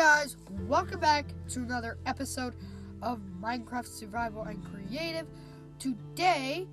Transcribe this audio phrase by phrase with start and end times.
[0.00, 2.54] guys, welcome back to another episode
[3.02, 5.26] of Minecraft Survival and Creative.
[5.78, 6.66] Today,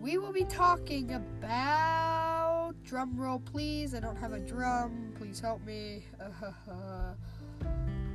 [0.00, 3.96] we will be talking about drum roll, please.
[3.96, 5.12] I don't have a drum.
[5.18, 6.04] Please help me.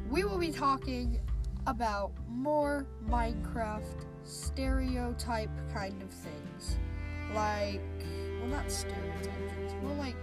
[0.10, 1.20] we will be talking
[1.66, 6.78] about more Minecraft stereotype kind of things,
[7.36, 7.82] like
[8.40, 10.16] well, not stereotype things, more like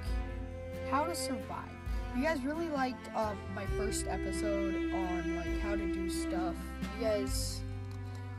[0.90, 1.73] how to survive
[2.16, 6.54] you guys really liked uh, my first episode on like how to do stuff.
[6.80, 7.60] You guys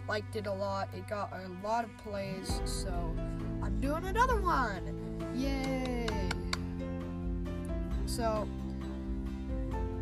[0.08, 0.88] liked it a lot.
[0.96, 3.14] It got a lot of plays, so
[3.62, 4.96] I'm doing another one.
[5.36, 6.08] Yay!
[8.06, 8.48] So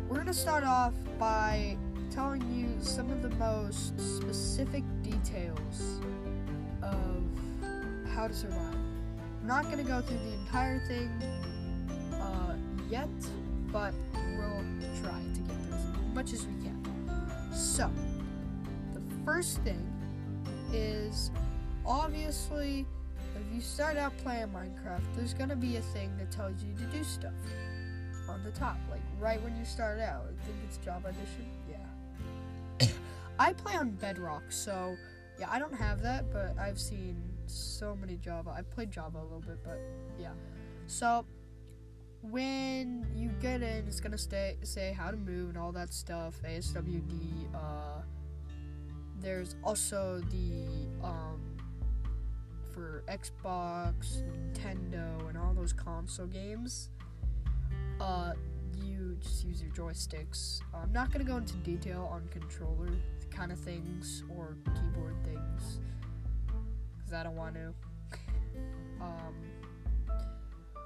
[0.08, 1.76] we're gonna start off by
[2.12, 6.00] telling you some of the most specific details
[6.80, 7.24] of
[8.14, 8.76] how to survive.
[9.40, 11.10] I'm not gonna go through the entire thing
[12.20, 12.54] uh,
[12.88, 13.08] yet
[13.74, 13.92] but
[14.38, 14.64] we'll
[15.02, 16.80] try to get through as much as we can.
[17.52, 17.90] So,
[18.94, 19.84] the first thing
[20.72, 21.32] is
[21.84, 22.86] obviously
[23.34, 26.84] if you start out playing Minecraft, there's gonna be a thing that tells you to
[26.96, 27.32] do stuff
[28.28, 30.22] on the top, like right when you start out.
[30.26, 31.50] I think it's Java Edition.
[31.68, 32.86] Yeah.
[33.40, 34.96] I play on Bedrock, so
[35.40, 38.54] yeah, I don't have that, but I've seen so many Java.
[38.56, 39.80] I've played Java a little bit, but
[40.16, 40.30] yeah.
[40.86, 41.26] So
[42.30, 46.40] when you get in, it's gonna stay, say how to move and all that stuff.
[46.44, 47.54] ASWD.
[47.54, 48.02] Uh,
[49.20, 50.66] there's also the
[51.02, 51.40] um,
[52.72, 56.90] for Xbox, Nintendo, and all those console games.
[58.00, 58.32] Uh,
[58.82, 60.60] you just use your joysticks.
[60.74, 62.90] I'm not gonna go into detail on controller
[63.30, 65.80] kind of things or keyboard things
[66.96, 67.74] because I don't want to.
[69.00, 69.34] um,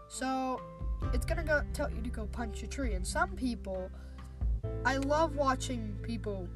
[0.08, 0.60] so
[1.12, 2.94] it's gonna go tell you to go punch a tree.
[2.94, 3.90] And some people,
[4.84, 6.48] I love watching people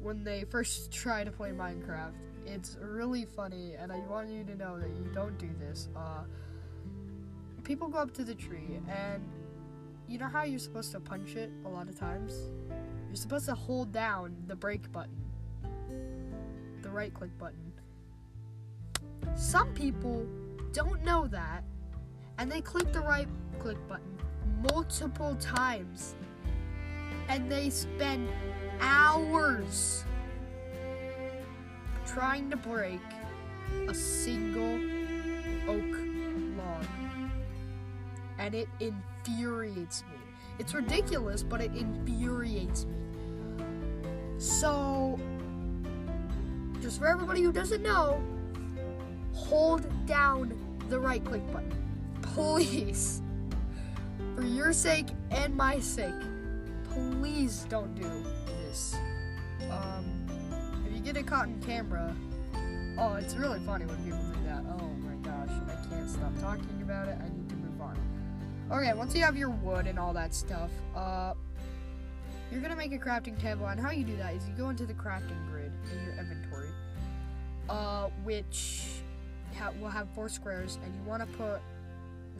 [0.00, 2.12] when they first try to play Minecraft.
[2.44, 5.88] It's really funny, and I want you to know that you don't do this.
[5.96, 6.24] Uh,
[7.62, 9.22] people go up to the tree, and
[10.08, 12.34] you know how you're supposed to punch it a lot of times?
[13.08, 15.22] You're supposed to hold down the break button,
[16.82, 17.72] the right click button.
[19.36, 20.26] Some people
[20.72, 21.64] don't know that,
[22.38, 23.28] and they click the right
[23.58, 24.18] click button
[24.62, 26.14] multiple times.
[27.28, 28.28] And they spend
[28.80, 30.04] hours
[32.06, 33.00] trying to break
[33.88, 34.74] a single
[35.68, 35.98] oak
[36.56, 36.86] log.
[38.38, 40.18] And it infuriates me.
[40.58, 42.96] It's ridiculous, but it infuriates me.
[44.38, 45.18] So,
[46.80, 48.20] just for everybody who doesn't know,
[49.32, 50.52] hold down
[50.88, 51.81] the right click button.
[52.34, 53.22] Please
[54.34, 56.14] for your sake and my sake,
[56.90, 58.08] please don't do
[58.46, 58.96] this.
[59.70, 60.26] Um,
[60.86, 62.14] if you get a caught in camera,
[62.98, 64.64] oh, it's really funny when people do that.
[64.80, 67.18] Oh my gosh, I can't stop talking about it.
[67.20, 67.98] I need to move on.
[68.70, 71.34] Okay, once you have your wood and all that stuff, uh,
[72.50, 74.86] you're gonna make a crafting table, and how you do that is you go into
[74.86, 76.70] the crafting grid in your inventory,
[77.68, 79.02] uh, which
[79.58, 81.60] ha- will have four squares, and you want to put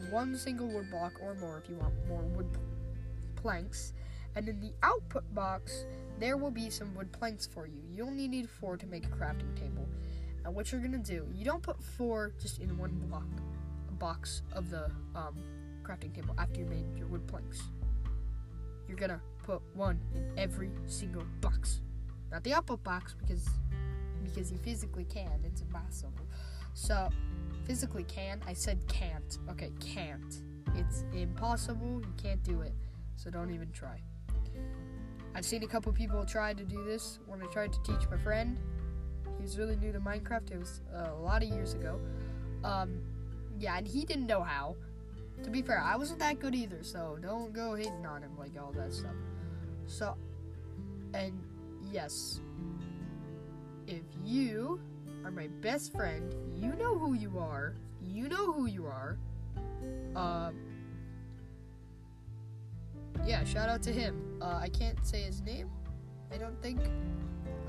[0.09, 2.57] one single wood block or more if you want more wood
[3.35, 3.93] planks.
[4.35, 5.85] And in the output box,
[6.19, 7.81] there will be some wood planks for you.
[7.91, 9.87] You only need four to make a crafting table.
[10.45, 13.27] And what you're gonna do, you don't put four just in one block
[13.99, 15.37] box of the um,
[15.83, 17.61] crafting table after you made your wood planks.
[18.87, 21.81] You're gonna put one in every single box.
[22.31, 23.47] Not the output box because
[24.23, 25.39] because you physically can.
[25.43, 26.25] It's impossible.
[26.73, 27.09] So
[27.65, 28.41] physically can.
[28.47, 29.37] I said can't.
[29.49, 30.41] Okay, can't.
[30.75, 32.01] It's impossible.
[32.01, 32.73] You can't do it.
[33.15, 34.01] So don't even try.
[35.35, 38.17] I've seen a couple people try to do this when I tried to teach my
[38.17, 38.59] friend.
[39.37, 40.51] He was really new to Minecraft.
[40.51, 41.99] It was a lot of years ago.
[42.63, 43.01] Um,
[43.59, 44.75] yeah, and he didn't know how.
[45.43, 48.51] To be fair, I wasn't that good either, so don't go hating on him like
[48.61, 49.15] all that stuff.
[49.87, 50.15] So,
[51.13, 51.41] and
[51.91, 52.39] yes,
[53.87, 54.79] if you
[55.23, 56.33] are my best friend.
[56.55, 57.75] You know who you are.
[58.01, 59.17] You know who you are.
[60.15, 60.55] Um.
[63.25, 64.39] Yeah, shout out to him.
[64.41, 65.69] Uh, I can't say his name.
[66.31, 66.79] I don't think.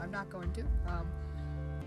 [0.01, 0.63] I'm not going to.
[0.87, 1.07] Um,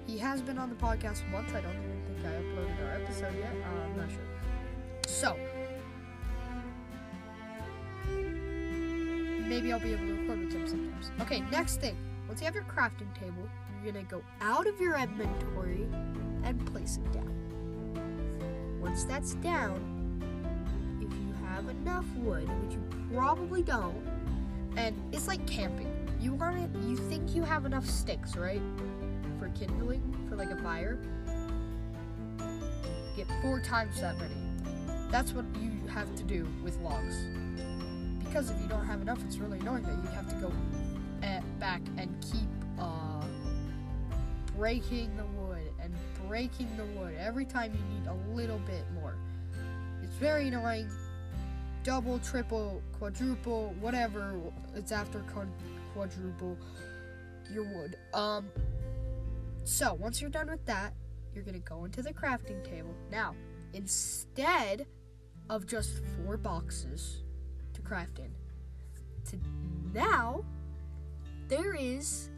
[0.05, 1.51] he has been on the podcast once.
[1.51, 3.51] I don't even think I uploaded our episode yet.
[3.51, 4.19] Uh, I'm not sure.
[5.05, 5.37] So,
[9.47, 11.11] maybe I'll be able to record with him sometimes.
[11.21, 11.97] Okay, next thing.
[12.27, 13.49] Once you have your crafting table,
[13.88, 15.88] you're gonna go out of your inventory
[16.44, 18.80] and place it down.
[18.81, 19.80] Once that's down,
[21.01, 23.95] if you have enough wood, which you probably don't,
[24.75, 25.88] and it's like camping.
[26.19, 26.69] You it.
[26.86, 28.62] You think you have enough sticks, right,
[29.39, 31.00] for kindling for like a fire.
[33.16, 34.36] Get four times that many.
[35.10, 37.16] That's what you have to do with logs.
[38.19, 40.51] Because if you don't have enough, it's really annoying that you have to go
[41.24, 42.56] eh, back and keep
[44.57, 45.94] breaking the wood and
[46.27, 49.15] breaking the wood every time you need a little bit more.
[50.04, 50.89] It's very annoying.
[51.83, 54.36] Double, triple, quadruple, whatever.
[54.75, 55.24] It's after
[55.94, 56.57] quadruple
[57.54, 57.95] your wood.
[58.13, 58.50] Um.
[59.63, 60.94] So once you're done with that,
[61.33, 62.95] you're gonna go into the crafting table.
[63.12, 63.36] Now,
[63.74, 64.88] instead
[65.50, 67.24] of just four boxes
[67.74, 68.31] to craft in,
[69.30, 69.38] to
[69.94, 70.44] now
[71.48, 72.30] there is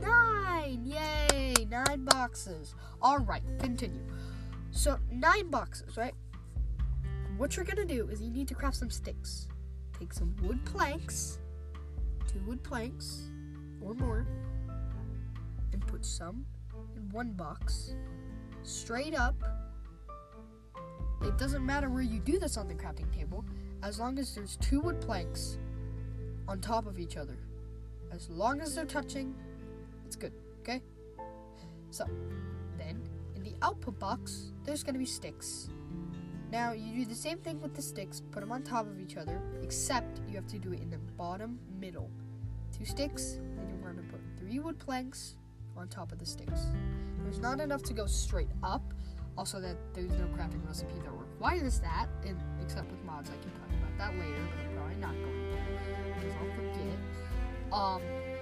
[0.00, 0.84] nine.
[0.84, 2.74] Yay, nine boxes.
[3.02, 4.02] All right, continue.
[4.70, 6.14] So nine boxes, right?
[7.36, 9.48] What you're gonna do is you need to craft some sticks.
[9.98, 11.38] Take some wood planks,
[12.26, 13.30] two wood planks
[13.80, 14.26] or more,
[15.72, 16.44] and put some
[16.96, 17.94] in one box,
[18.62, 19.36] straight up.
[21.22, 23.44] It doesn't matter where you do this on the crafting table,
[23.82, 25.58] as long as there's two wood planks
[26.48, 27.38] on top of each other.
[28.12, 29.34] As long as they're touching,
[30.14, 30.80] it's good, okay?
[31.90, 32.04] So,
[32.78, 33.02] then
[33.34, 35.68] in the output box, there's gonna be sticks.
[36.52, 39.16] Now, you do the same thing with the sticks, put them on top of each
[39.16, 42.10] other, except you have to do it in the bottom middle.
[42.76, 45.36] Two sticks, then you want to put three wood planks
[45.76, 46.66] on top of the sticks.
[47.24, 48.94] There's not enough to go straight up,
[49.36, 53.50] also that there's no crafting recipe that requires that, and, except with mods, I can
[53.50, 56.98] talk about that later, but I'm probably not going to, because I'll forget.
[57.72, 58.33] Um,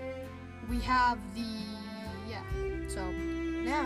[0.69, 1.47] we have the,
[2.29, 2.43] yeah,
[2.89, 3.85] so now,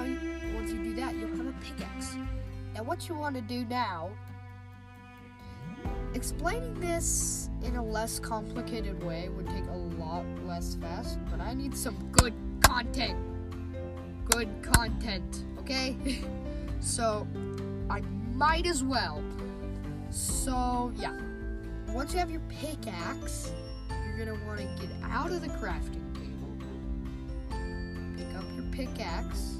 [0.54, 2.16] once you do that, you'll have a pickaxe.
[2.74, 4.10] Now what you want to do now,
[6.14, 11.54] explaining this in a less complicated way would take a lot less fast, but I
[11.54, 13.18] need some good content.
[14.30, 15.96] Good content, okay?
[16.80, 17.26] so,
[17.88, 18.00] I
[18.34, 19.22] might as well.
[20.10, 21.16] So, yeah.
[21.88, 23.52] Once you have your pickaxe,
[24.16, 26.05] you're to want to get out of the crafting.
[28.76, 29.56] Pick up your pickaxe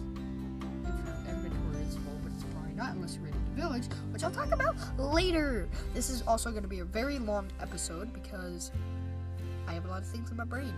[2.76, 5.68] not unless you're in the village, which I'll talk about later.
[5.94, 8.70] This is also going to be a very long episode because
[9.66, 10.74] I have a lot of things in my brain.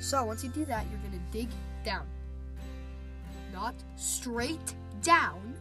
[0.00, 1.48] So once you do that, you're going to dig
[1.84, 2.06] down,
[3.52, 5.56] not straight down,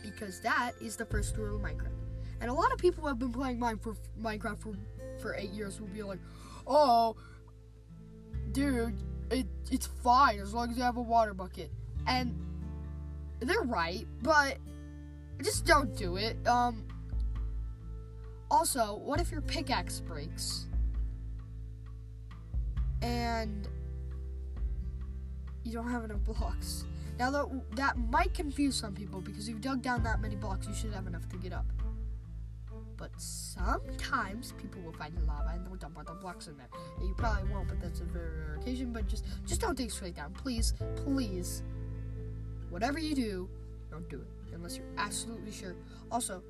[0.00, 1.88] because that is the first rule of Minecraft.
[2.40, 4.74] And a lot of people who have been playing Minecraft for Minecraft for,
[5.20, 6.20] for eight years will be like,
[6.68, 7.16] "Oh,
[8.52, 8.94] dude,
[9.30, 11.70] it, it's fine as long as you have a water bucket."
[12.06, 12.34] And
[13.40, 14.58] they're right, but
[15.42, 16.36] just don't do it.
[16.46, 16.84] Um.
[18.50, 20.66] Also, what if your pickaxe breaks?
[23.02, 23.68] And
[25.62, 26.84] you don't have enough blocks.
[27.18, 30.74] Now that that might confuse some people because you've dug down that many blocks, you
[30.74, 31.66] should have enough to get up.
[33.00, 36.68] But sometimes people will find lava and they'll dump all the blocks in there.
[37.00, 38.92] Yeah, you probably won't, but that's a very rare occasion.
[38.92, 41.62] But just just don't dig straight down, please, please
[42.68, 43.48] whatever you do,
[43.90, 45.76] don't do it unless you're absolutely sure.
[46.10, 46.42] Also,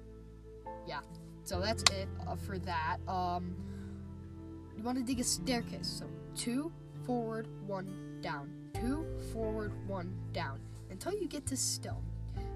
[0.86, 1.00] yeah.
[1.44, 2.98] So that's it uh, for that.
[3.08, 3.56] Um,
[4.76, 5.88] you want to dig a staircase.
[5.88, 6.72] So two
[7.06, 8.50] forward, one down.
[8.74, 10.60] Two forward, one down.
[10.90, 12.04] Until you get to stone.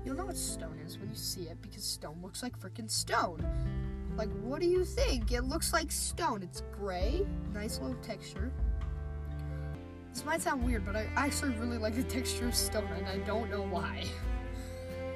[0.05, 3.45] You'll know what stone is when you see it because stone looks like freaking stone.
[4.17, 5.33] Like, what do you think?
[5.33, 6.43] It looks like stone.
[6.43, 8.53] It's gray, nice little texture.
[10.13, 13.19] This might sound weird, but I actually really like the texture of stone, and I
[13.27, 14.05] don't know why.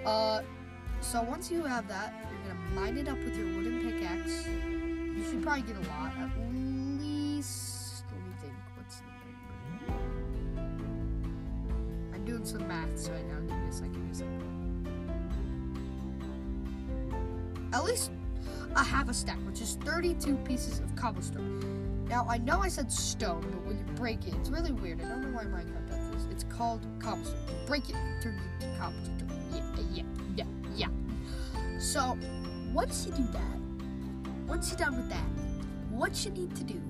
[0.06, 0.42] Uh,
[1.00, 4.46] so once you have that, you're gonna mine it up with your wooden pickaxe.
[4.46, 8.04] You should probably get a lot, at least.
[8.12, 8.54] Let me think.
[8.76, 9.04] What's the
[9.84, 10.04] number?
[12.14, 13.40] I'm doing some maths right now.
[13.40, 13.92] Give me a second.
[13.92, 14.48] Give me a second.
[17.74, 18.10] At least
[18.76, 22.04] a half a stack, which is 32 pieces of cobblestone.
[22.08, 25.00] Now, I know I said stone, but when you break it, it's really weird.
[25.02, 26.28] I don't know why Minecraft does this.
[26.30, 27.40] It's called cobblestone.
[27.48, 29.18] You break it, turn it turns into cobblestone.
[29.54, 30.04] Yeah,
[30.36, 30.44] yeah,
[30.74, 31.78] yeah, yeah.
[31.78, 32.16] So,
[32.72, 33.58] once you do that,
[34.46, 35.24] once you're done with that,
[35.90, 36.80] what you need to do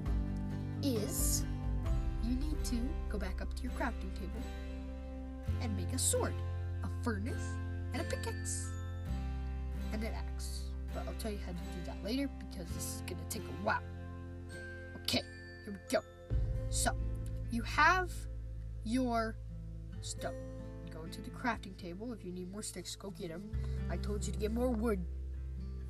[0.82, 1.44] is
[2.23, 2.76] you need to
[3.08, 4.42] go back up to your crafting table
[5.61, 6.35] and make a sword,
[6.85, 7.54] a furnace,
[7.92, 8.68] and a pickaxe,
[9.92, 10.58] and an axe.
[10.95, 13.64] But I'll tell you how to do that later because this is gonna take a
[13.64, 13.83] while.
[15.02, 15.23] Okay,
[15.64, 16.00] here we go.
[16.71, 16.92] So,
[17.50, 18.12] you have
[18.85, 19.37] your
[20.00, 20.35] stone.
[20.90, 22.12] Go into the crafting table.
[22.12, 23.50] If you need more sticks, go get them.
[23.90, 25.04] I told you to get more wood.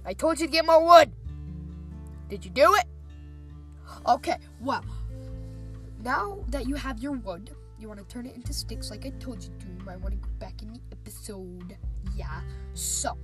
[0.04, 1.12] I told you to get more wood.
[2.28, 2.84] Did you do it?
[4.06, 4.84] Okay, well,
[6.02, 9.10] now that you have your wood, you want to turn it into sticks like I
[9.20, 9.66] told you to.
[9.66, 11.76] You might want to go back in the episode.
[12.14, 12.40] Yeah.
[12.74, 13.16] So,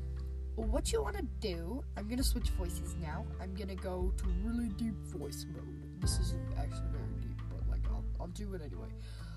[0.57, 3.27] what you want to do, I'm going to switch voices now.
[3.41, 5.65] I'm going to go to really deep voice mode.
[6.01, 8.89] This isn't actually very deep, but like, I'll, I'll do it anyway.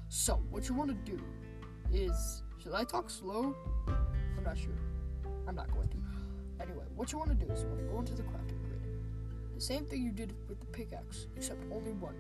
[0.09, 1.19] So, what you want to do
[1.91, 3.55] is, should I talk slow?
[3.87, 4.77] I'm not sure.
[5.47, 5.97] I'm not going to.
[6.61, 8.81] Anyway, what you want to do is you want to go into the crafting grid.
[9.55, 12.15] The same thing you did with the pickaxe, except only one.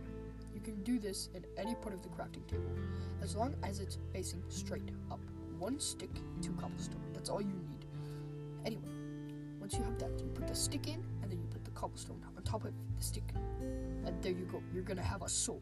[0.53, 2.71] You can do this in any part of the crafting table,
[3.21, 5.19] as long as it's facing straight up.
[5.59, 6.09] One stick,
[6.41, 7.01] two cobblestone.
[7.13, 7.76] That's all you need.
[8.67, 8.91] Anyway,
[9.61, 12.21] once you have that, you put the stick in, and then you put the cobblestone
[12.35, 13.23] on top of the stick.
[14.05, 14.61] And there you go.
[14.73, 15.61] You're gonna have a sword.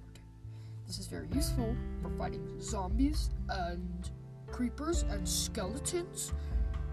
[0.88, 4.10] This is very useful for fighting zombies and
[4.52, 6.34] creepers and skeletons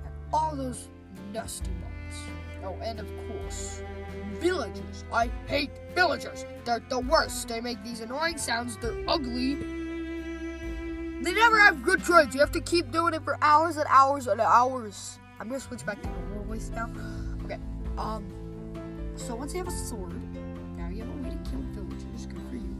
[0.05, 0.91] and all those
[1.33, 2.17] nasty mobs.
[2.63, 3.83] Oh, and of course,
[4.39, 5.05] villagers.
[5.11, 6.45] I hate villagers.
[6.67, 7.49] They're the worst.
[7.49, 8.77] They make these annoying sounds.
[8.77, 9.55] They're ugly.
[11.23, 12.35] They never have good trades.
[12.35, 15.19] You have to keep doing it for hours and hours and hours.
[15.43, 16.89] I'm gonna switch back to normal voice now.
[17.45, 17.59] Okay.
[17.99, 18.25] Um.
[19.17, 20.15] So once you have a sword,
[20.79, 22.27] now you have a way to kill villagers.
[22.27, 22.77] Good for you.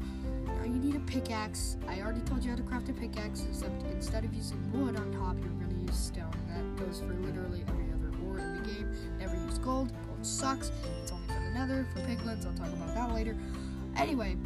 [0.47, 1.77] Now you need a pickaxe.
[1.89, 5.11] I already told you how to craft a pickaxe, except instead of using wood on
[5.11, 6.31] top, you're gonna use stone.
[6.51, 8.95] That goes for literally every other ore in the game.
[9.19, 9.93] Never use gold.
[10.07, 10.71] Gold sucks.
[11.03, 12.47] It's only for the nether, for piglins.
[12.47, 13.37] I'll talk about that later.
[13.97, 14.37] Anyway,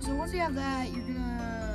[0.00, 1.66] so once you have that, you're gonna.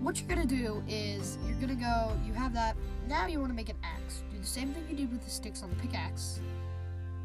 [0.00, 2.18] What you're gonna do is you're gonna go.
[2.26, 2.74] You have that.
[3.06, 4.22] Now you want to make an axe.
[4.32, 6.40] Do the same thing you did with the sticks on the pickaxe.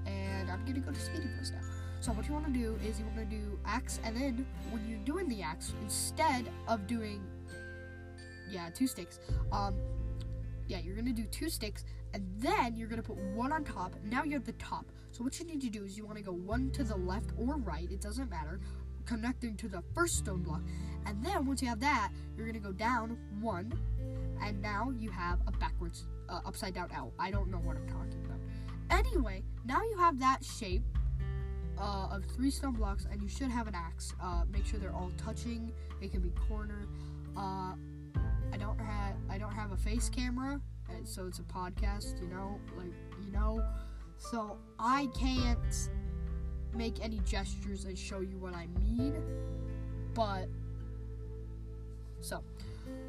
[0.05, 1.61] And I'm gonna go to speedy voice now.
[2.01, 4.85] So what you want to do is you want to do axe, and then when
[4.89, 7.23] you're doing the axe, instead of doing
[8.49, 9.19] yeah two sticks,
[9.53, 9.75] um,
[10.67, 13.95] yeah you're gonna do two sticks, and then you're gonna put one on top.
[14.03, 14.85] Now you're at the top.
[15.11, 17.31] So what you need to do is you want to go one to the left
[17.37, 17.89] or right.
[17.89, 18.59] It doesn't matter,
[19.05, 20.61] connecting to the first stone block,
[21.05, 23.73] and then once you have that, you're gonna go down one,
[24.41, 27.13] and now you have a backwards, uh, upside down L.
[27.19, 28.39] I don't know what I'm talking about.
[28.89, 30.83] Anyway, now you have that shape
[31.77, 34.13] uh, of three stone blocks, and you should have an axe.
[34.21, 35.71] Uh, make sure they're all touching.
[35.99, 36.87] They can be corner.
[37.35, 37.73] Uh,
[38.53, 42.21] I don't have I don't have a face camera, and so it's a podcast.
[42.21, 42.93] You know, like
[43.23, 43.61] you know,
[44.17, 45.89] so I can't
[46.75, 49.15] make any gestures and show you what I mean.
[50.13, 50.47] But
[52.21, 52.43] so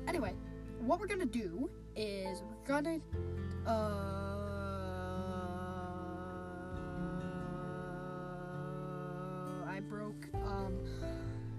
[0.07, 0.35] anyway,
[0.81, 2.99] what we're gonna do is we're gonna
[3.67, 3.71] uh
[9.69, 10.79] I broke um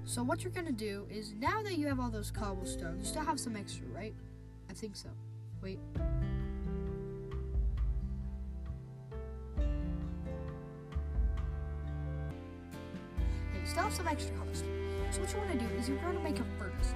[0.06, 3.24] so what you're gonna do is now that you have all those cobblestones, you still
[3.24, 4.14] have some extra, right?
[4.70, 5.10] I think so.
[5.62, 5.80] Wait.
[13.98, 14.70] Some extra cobblestone.
[15.10, 16.94] So what you want to do is you're going to make a furnace.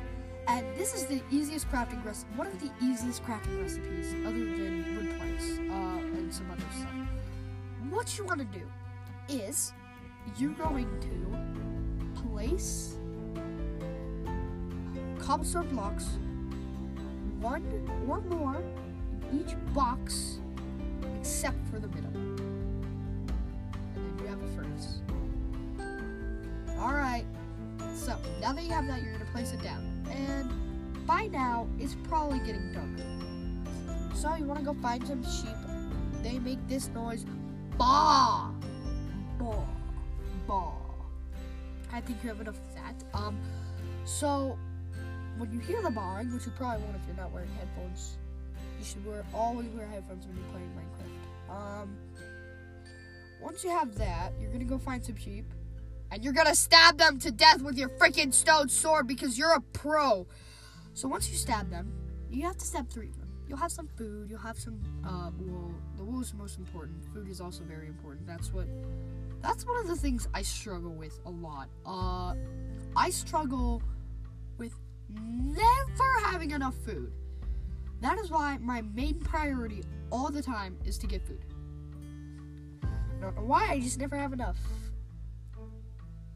[0.47, 4.95] And this is the easiest crafting recipe, one of the easiest crafting recipes other than
[4.95, 6.93] wood planks uh, and some other stuff.
[7.89, 8.69] What you want to do
[9.29, 9.73] is
[10.37, 12.97] you're going to place
[15.17, 16.05] cobblestone blocks,
[17.39, 17.63] one
[18.07, 18.61] or more
[19.31, 20.37] in each box,
[21.17, 22.50] except for the middle.
[28.41, 29.83] Now that you have that, you're to place it down.
[30.09, 30.49] And
[31.05, 32.89] by now, it's probably getting dark.
[34.15, 35.55] So you want to go find some sheep.
[36.23, 37.25] They make this noise.
[37.77, 38.49] Bah!
[39.37, 39.63] Bah!
[40.47, 40.73] Bah!
[41.93, 43.03] I think you have enough of that.
[43.13, 43.37] Um,
[44.05, 44.57] so
[45.37, 48.17] when you hear the bawling, which you probably won't if you're not wearing headphones,
[48.79, 51.81] you should wear always wear headphones when you're playing Minecraft.
[51.81, 51.97] Um,
[53.39, 55.45] once you have that, you're gonna go find some sheep,
[56.11, 59.61] and you're gonna stab them to death with your freaking stone sword because you're a
[59.61, 60.27] pro.
[60.93, 61.91] So once you stab them,
[62.29, 63.29] you have to stab three of them.
[63.47, 64.29] You'll have some food.
[64.29, 65.73] You'll have some uh, wool.
[65.97, 67.03] The wool is most important.
[67.13, 68.27] Food is also very important.
[68.27, 68.67] That's what.
[69.41, 71.67] That's one of the things I struggle with a lot.
[71.85, 72.35] Uh,
[72.95, 73.81] I struggle
[74.57, 74.75] with
[75.09, 77.11] never having enough food.
[78.01, 81.43] That is why my main priority all the time is to get food.
[82.83, 84.57] I don't know why, I just never have enough.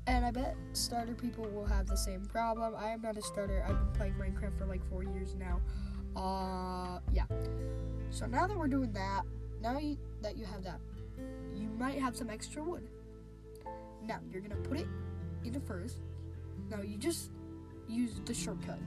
[0.07, 2.75] And I bet starter people will have the same problem.
[2.77, 3.63] I am not a starter.
[3.67, 5.61] I've been playing Minecraft for like four years now.
[6.15, 7.25] Uh, yeah.
[8.11, 9.23] So now that we're doing that,
[9.61, 10.79] now you, that you have that,
[11.55, 12.87] you might have some extra wood.
[14.03, 14.87] Now you're gonna put it
[15.43, 15.95] in the furnace.
[16.69, 17.31] Now you just
[17.87, 18.79] use the shortcut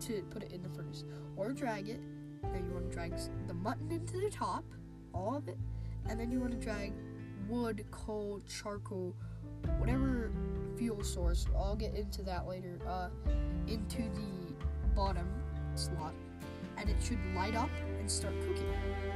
[0.00, 1.04] to put it in the furnace,
[1.36, 2.00] or drag it.
[2.42, 3.14] Now you want to drag
[3.46, 4.64] the mutton into the top,
[5.14, 5.58] all of it,
[6.08, 6.92] and then you want to drag
[7.48, 9.14] wood, coal, charcoal,
[9.78, 10.23] whatever
[10.76, 11.46] fuel source.
[11.56, 12.78] I'll get into that later.
[12.86, 13.08] Uh,
[13.66, 14.54] into the
[14.94, 15.28] bottom
[15.74, 16.14] slot,
[16.76, 18.70] and it should light up and start cooking.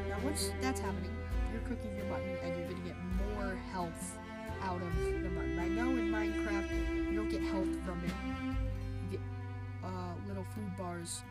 [0.09, 1.17] Now, once that's happening,
[1.53, 2.97] you're cooking your mutton, and you're gonna get
[3.35, 4.19] more health
[4.63, 5.59] out of the mutton.
[5.59, 8.13] I know in Minecraft you don't get health from it.
[9.05, 9.21] You get
[9.85, 11.23] uh, little food bars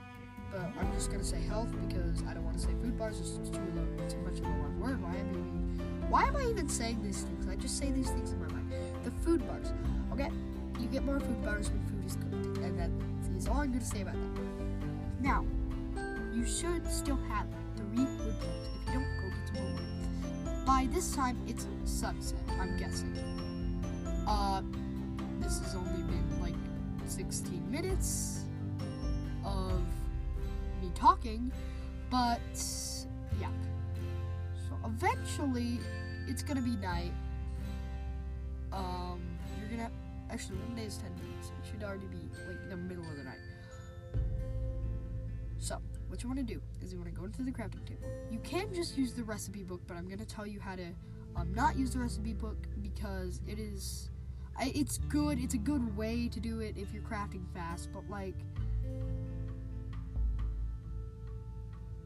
[0.51, 3.19] but I'm just gonna say health because I don't want to say food bars.
[3.19, 5.01] It's too low, too much of a long word.
[5.01, 7.47] Why am I even, why am I even saying these things?
[7.47, 8.71] I just say these things in my mind.
[9.03, 9.73] The food bars.
[10.19, 10.31] Okay,
[10.79, 12.89] you get more food bars when food is cooked, and that
[13.37, 15.21] is all I'm gonna say about that.
[15.21, 15.45] Now,
[16.33, 17.45] you should still have
[17.75, 18.67] three wood planks.
[18.81, 20.65] If you don't, go get more.
[20.65, 22.39] By this time, it's sunset.
[22.59, 23.13] I'm guessing.
[24.27, 24.63] Uh,
[25.39, 26.55] this has only been like
[27.05, 28.45] 16 minutes
[29.45, 29.83] of
[30.81, 31.51] me talking,
[32.09, 32.39] but
[33.39, 33.51] yeah.
[34.67, 35.79] So eventually,
[36.27, 37.13] it's gonna be night.
[38.71, 39.06] Gonna
[40.37, 41.47] actually day is ten minutes.
[41.47, 43.39] It should already be like the middle of the night.
[45.57, 48.07] So what you want to do is you want to go into the crafting table.
[48.29, 50.85] You can just use the recipe book, but I'm gonna tell you how to
[51.35, 54.11] um, not use the recipe book because it is.
[54.59, 55.39] It's good.
[55.39, 58.35] It's a good way to do it if you're crafting fast, but like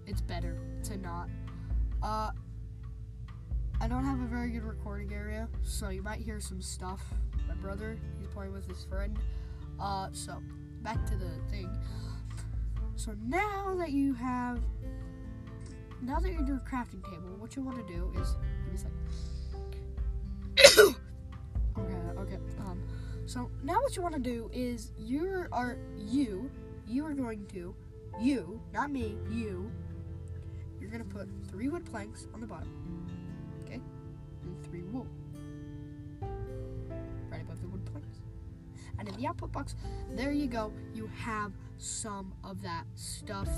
[0.07, 1.27] it's better to not.
[2.01, 2.31] Uh,
[3.81, 7.01] I don't have a very good recording area, so you might hear some stuff.
[7.47, 7.97] My brother,
[8.33, 9.19] playing with his friend.
[9.79, 10.41] Uh, so
[10.81, 11.69] back to the thing.
[12.95, 14.59] So now that you have,
[16.01, 18.77] now that you're doing crafting table, what you want to do is, give me a
[18.77, 18.99] second.
[21.77, 22.39] okay, okay.
[22.59, 22.83] Um,
[23.25, 26.51] so now what you want to do is you are you,
[26.87, 27.73] you are going to,
[28.19, 29.71] you, not me, you
[30.81, 32.67] you're gonna put three wood planks on the bottom,
[33.63, 33.79] okay,
[34.43, 35.05] and three wool
[37.29, 38.00] right above the wood planks.
[38.99, 39.75] And in the output box,
[40.15, 40.71] there you go.
[40.93, 43.49] You have some of that stuff,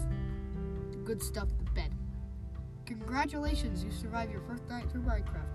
[0.92, 1.92] the good stuff, the bed.
[2.86, 5.48] Congratulations, you survived your first night through Minecraft.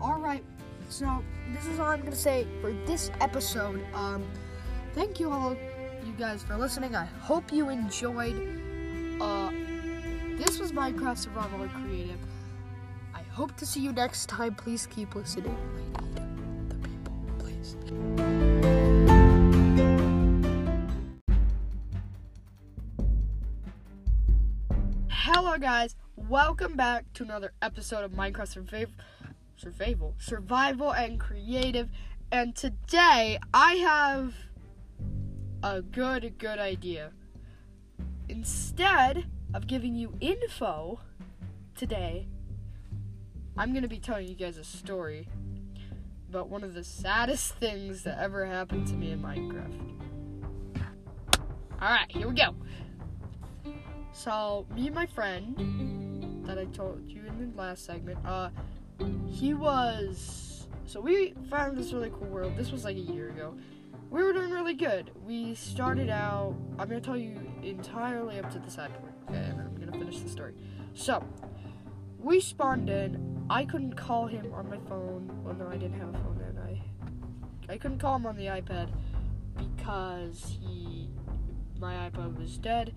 [0.00, 0.44] All right,
[0.88, 3.84] so this is all I'm gonna say for this episode.
[3.94, 4.24] Um,
[4.94, 5.56] thank you all,
[6.04, 6.96] you guys, for listening.
[6.96, 8.60] I hope you enjoyed.
[9.20, 9.50] Uh,
[10.38, 12.18] this was Minecraft Survival and Creative.
[13.14, 14.54] I hope to see you next time.
[14.54, 15.56] Please keep listening.
[15.96, 18.79] I need the people, please.
[25.60, 25.94] Guys.
[26.16, 28.94] Welcome back to another episode of Minecraft Survival,
[29.56, 31.90] Survival, Survival and Creative.
[32.32, 34.34] And today I have
[35.62, 37.12] a good, good idea.
[38.30, 41.00] Instead of giving you info
[41.76, 42.26] today,
[43.58, 45.28] I'm to be telling you guys a story
[46.30, 49.78] about one of the saddest things that ever happened to me in Minecraft.
[51.82, 52.54] Alright, here we go.
[54.12, 58.50] So, me and my friend that I told you in the last segment, uh,
[59.26, 60.68] he was.
[60.86, 62.56] So, we found this really cool world.
[62.56, 63.54] This was like a year ago
[64.10, 65.12] we were doing really good.
[65.24, 66.56] We started out.
[66.78, 69.50] I'm gonna tell you entirely up to the side point, okay?
[69.50, 70.54] And I'm gonna finish the story.
[70.94, 71.24] So,
[72.18, 73.46] we spawned in.
[73.48, 75.30] I couldn't call him on my phone.
[75.44, 76.58] Well, no, I didn't have a phone then.
[76.58, 78.90] I I couldn't call him on the iPad
[79.56, 81.08] because he
[81.78, 82.92] my iPad was dead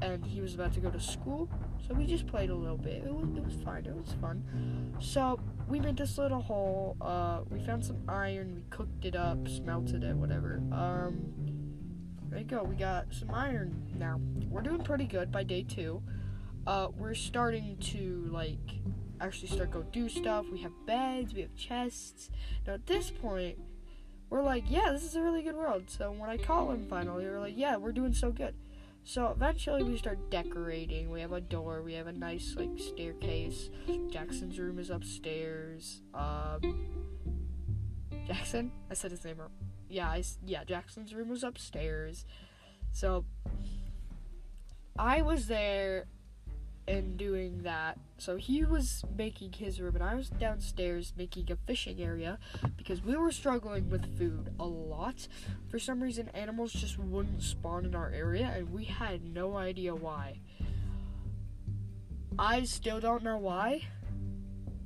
[0.00, 1.48] and he was about to go to school.
[1.86, 3.04] So we just played a little bit.
[3.04, 3.86] It was it was fine.
[3.86, 4.94] It was fun.
[5.00, 6.96] So we made this little hole.
[7.00, 8.54] Uh, we found some iron.
[8.54, 10.62] We cooked it up, smelted it, whatever.
[10.72, 11.32] Um,
[12.30, 12.62] there you go.
[12.62, 14.20] We got some iron now.
[14.48, 16.02] We're doing pretty good by day two.
[16.66, 18.80] Uh, we're starting to like
[19.20, 20.46] actually start go do stuff.
[20.50, 21.34] We have beds.
[21.34, 22.30] We have chests.
[22.66, 23.58] Now at this point,
[24.30, 25.84] we're like, yeah, this is a really good world.
[25.88, 28.54] So when I call him finally, we're like, yeah, we're doing so good.
[29.04, 31.10] So eventually we start decorating.
[31.10, 31.82] We have a door.
[31.82, 33.68] We have a nice like staircase.
[34.10, 36.00] Jackson's room is upstairs.
[36.14, 36.86] Um,
[38.26, 38.72] Jackson.
[38.90, 39.50] I said his name wrong.
[39.90, 40.64] Yeah, I, yeah.
[40.64, 42.24] Jackson's room was upstairs.
[42.92, 43.26] So
[44.98, 46.06] I was there
[46.86, 47.98] and doing that.
[48.18, 52.38] So he was making his room, and I was downstairs making a fishing area
[52.76, 55.28] because we were struggling with food a lot.
[55.68, 59.94] For some reason, animals just wouldn't spawn in our area, and we had no idea
[59.94, 60.40] why.
[62.38, 63.82] I still don't know why.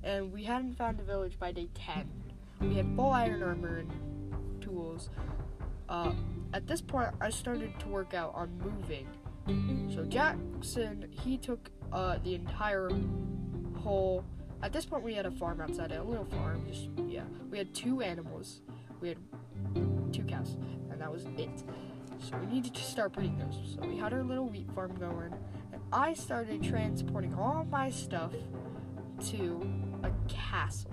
[0.03, 2.09] And we hadn't found a village by day 10.
[2.61, 5.11] We had full iron armor and tools.
[5.89, 6.13] Uh,
[6.55, 9.07] at this point, I started to work out on moving.
[9.95, 12.91] So Jackson, he took uh, the entire
[13.77, 14.25] whole
[14.63, 16.65] at this point we had a farm outside, a little farm.
[16.69, 18.61] Just yeah, we had two animals.
[19.01, 19.19] We had
[20.13, 20.57] two cows,
[20.91, 21.63] and that was it.
[22.19, 23.77] So we needed to start breeding those.
[23.77, 25.33] So we had our little wheat farm going,
[25.73, 28.33] and I started transporting all my stuff
[29.29, 29.71] to
[30.03, 30.93] a castle.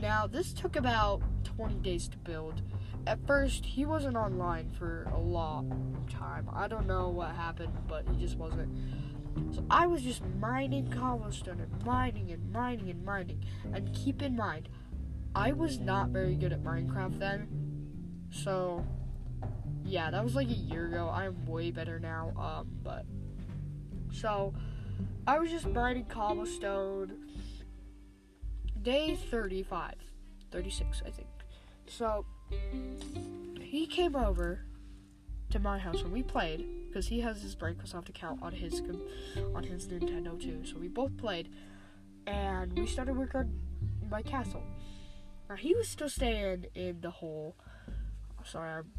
[0.00, 2.60] Now this took about 20 days to build.
[3.06, 6.50] At first, he wasn't online for a long time.
[6.52, 8.68] I don't know what happened, but he just wasn't.
[9.52, 13.44] So I was just mining cobblestone and mining and mining and mining.
[13.72, 14.68] And keep in mind,
[15.34, 17.48] I was not very good at Minecraft then.
[18.30, 18.84] So,
[19.84, 21.10] yeah, that was like a year ago.
[21.12, 22.32] I'm way better now.
[22.36, 23.04] Um, but
[24.12, 24.54] so
[25.26, 27.12] I was just mining cobblestone.
[28.82, 29.94] Day 35,
[30.50, 31.28] 36, I think.
[31.86, 32.24] So
[33.60, 34.64] he came over
[35.50, 38.80] to my house and we played because he has his Microsoft account on his
[39.54, 40.64] on his Nintendo too.
[40.64, 41.50] So we both played,
[42.26, 43.60] and we started working on
[44.08, 44.62] my castle.
[45.46, 47.54] Now he was still staying in the hole.
[48.44, 48.90] Sorry, I'm,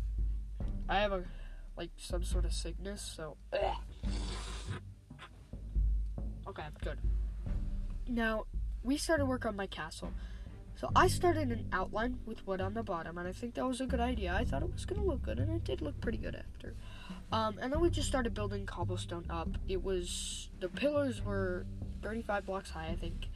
[0.88, 1.24] I have a
[1.76, 3.36] like some sort of sickness, so.
[6.48, 7.00] Okay, good.
[8.08, 8.44] Now
[8.84, 10.12] we started work on my castle.
[10.76, 13.82] So I started an outline with wood on the bottom, and I think that was
[13.82, 14.36] a good idea.
[14.36, 16.76] I thought it was gonna look good, and it did look pretty good after.
[17.32, 19.50] Um, and then we just started building cobblestone up.
[19.68, 21.66] It was the pillars were
[22.02, 23.28] 35 blocks high, I think.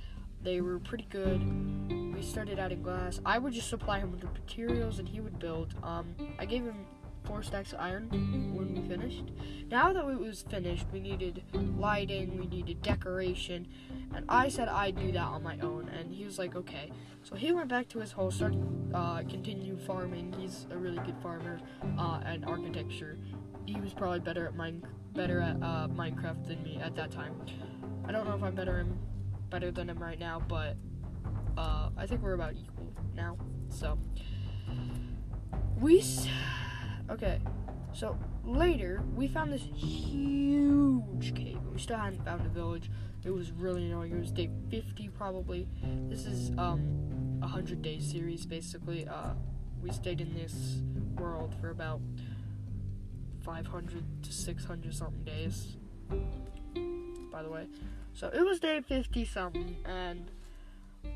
[0.43, 2.15] They were pretty good.
[2.15, 3.19] We started adding glass.
[3.25, 5.75] I would just supply him with the materials, and he would build.
[5.83, 6.85] Um, I gave him
[7.25, 8.09] four stacks of iron
[8.55, 9.25] when we finished.
[9.69, 11.43] Now that it was finished, we needed
[11.77, 13.67] lighting, we needed decoration,
[14.15, 16.91] and I said I'd do that on my own, and he was like, okay.
[17.23, 20.33] So he went back to his hole, started, uh, continued farming.
[20.39, 21.59] He's a really good farmer,
[21.99, 23.19] uh, and architecture
[23.65, 27.35] he was probably better at mine better at uh, Minecraft than me at that time.
[28.05, 28.97] I don't know if I'm better him
[29.49, 30.77] better than him right now, but
[31.57, 33.37] uh, I think we're about equal now.
[33.69, 33.97] So
[35.79, 36.03] we
[37.09, 37.39] okay.
[37.93, 41.59] So later we found this huge cave.
[41.71, 42.89] We still hadn't found a village.
[43.23, 44.13] It was really annoying.
[44.13, 45.67] It was day 50 probably.
[46.09, 49.07] This is um a hundred day series basically.
[49.07, 49.33] Uh,
[49.81, 50.81] we stayed in this
[51.19, 52.01] world for about
[53.43, 55.77] 500 to 600 something days.
[57.31, 57.67] By the way.
[58.13, 60.29] So it was day 50 something, and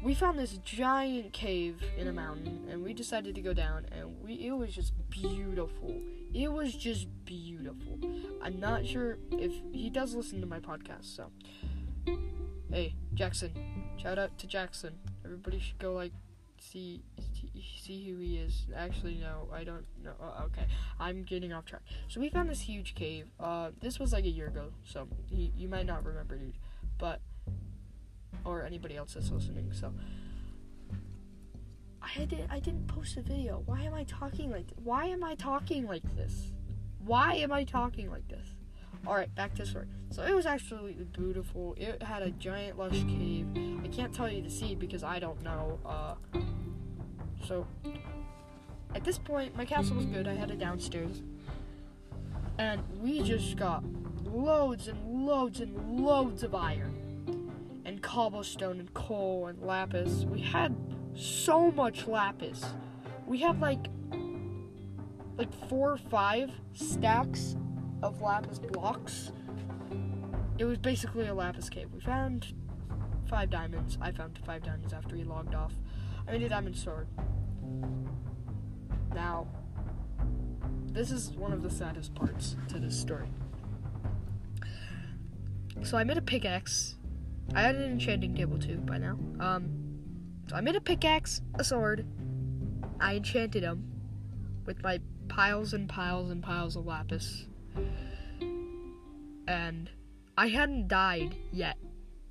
[0.01, 4.21] we found this giant cave in a mountain, and we decided to go down, and
[4.23, 6.01] we it was just beautiful.
[6.33, 7.99] It was just beautiful.
[8.41, 11.31] I'm not sure if he does listen to my podcast, so
[12.71, 13.51] hey Jackson,
[13.97, 14.95] shout out to Jackson.
[15.23, 16.13] Everybody should go like
[16.59, 17.03] see
[17.81, 18.65] see who he is.
[18.75, 20.13] Actually, no, I don't know.
[20.21, 20.65] Oh, okay,
[20.99, 21.81] I'm getting off track.
[22.07, 23.27] So we found this huge cave.
[23.39, 26.57] Uh, this was like a year ago, so he, you might not remember, dude,
[26.97, 27.21] but
[28.43, 29.71] or anybody else that's listening.
[29.73, 29.93] So
[32.01, 33.61] I did I didn't post a video.
[33.65, 36.53] Why am I talking like th- Why am I talking like this?
[37.03, 38.54] Why am I talking like this?
[39.07, 39.87] Alright, back to story.
[40.09, 41.75] So it was actually beautiful.
[41.77, 43.47] It had a giant lush cave.
[43.83, 45.79] I can't tell you the seed because I don't know.
[45.85, 46.15] Uh,
[47.45, 47.67] so
[48.95, 50.27] at this point, my castle was good.
[50.27, 51.21] I had it downstairs.
[52.57, 53.83] And we just got
[54.23, 57.51] loads and loads and loads of iron.
[57.85, 60.25] And cobblestone and coal and lapis.
[60.25, 60.75] We had
[61.13, 62.63] so much lapis.
[63.27, 63.87] We had like
[65.37, 67.57] like four or five stacks
[68.01, 69.31] of lapis blocks.
[70.57, 71.89] It was basically a lapis cave.
[71.93, 72.53] We found
[73.29, 73.97] five diamonds.
[74.01, 75.73] I found five diamonds after he logged off.
[76.27, 77.07] I made a diamond sword.
[79.13, 79.47] Now,
[80.91, 83.27] this is one of the saddest parts to this story.
[85.83, 86.95] So I made a pickaxe.
[87.53, 89.19] I had an enchanting table too by now.
[89.39, 89.69] Um,
[90.47, 92.05] so I made a pickaxe, a sword.
[92.99, 93.91] I enchanted them
[94.65, 97.45] with my piles and piles and piles of lapis.
[99.47, 99.89] And
[100.37, 101.77] I hadn't died yet.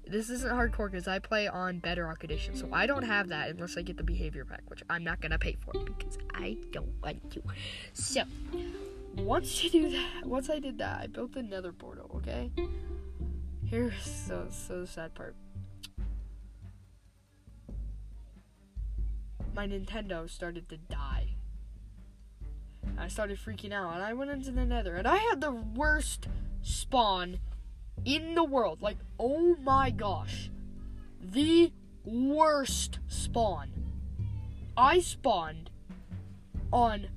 [0.06, 3.78] This isn't hardcore because I play on Bedrock Edition, so I don't have that unless
[3.78, 7.30] I get the behavior pack, which I'm not gonna pay for because I don't want
[7.32, 7.42] to.
[7.94, 8.24] So,
[9.16, 12.10] once you do that, once I did that, I built the Nether portal.
[12.16, 12.50] Okay.
[13.64, 15.34] Here's the so the sad part.
[19.54, 21.13] My Nintendo started to die.
[22.98, 26.28] I started freaking out, and I went into the Nether, and I had the worst
[26.62, 27.38] spawn
[28.04, 28.82] in the world.
[28.82, 30.50] Like, oh my gosh.
[31.20, 31.72] The
[32.04, 33.70] worst spawn.
[34.76, 35.70] I spawned
[36.72, 37.08] on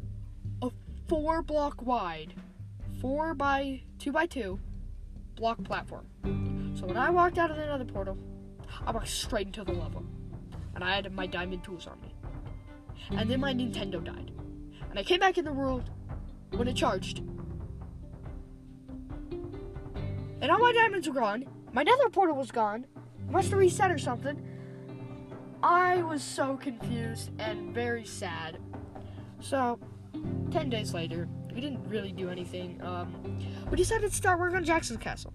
[0.62, 0.70] a
[1.08, 2.34] four block wide,
[3.02, 4.60] four by two by two
[5.36, 6.06] block platform.
[6.80, 8.18] So when I walked out of the nether portal,
[8.86, 10.02] I walked straight into the lava.
[10.76, 12.13] And I had my diamond tools on me.
[13.12, 14.32] And then my Nintendo died.
[14.89, 15.89] And I came back in the world
[16.52, 17.19] when it charged.
[20.41, 21.45] And all my diamonds were gone.
[21.73, 22.86] My nether portal was gone.
[23.30, 24.41] must have reset or something.
[25.63, 28.60] I was so confused and very sad.
[29.39, 29.80] So,
[30.52, 32.80] 10 days later, we didn't really do anything.
[32.84, 35.34] Um, we decided to start work on Jackson's Castle.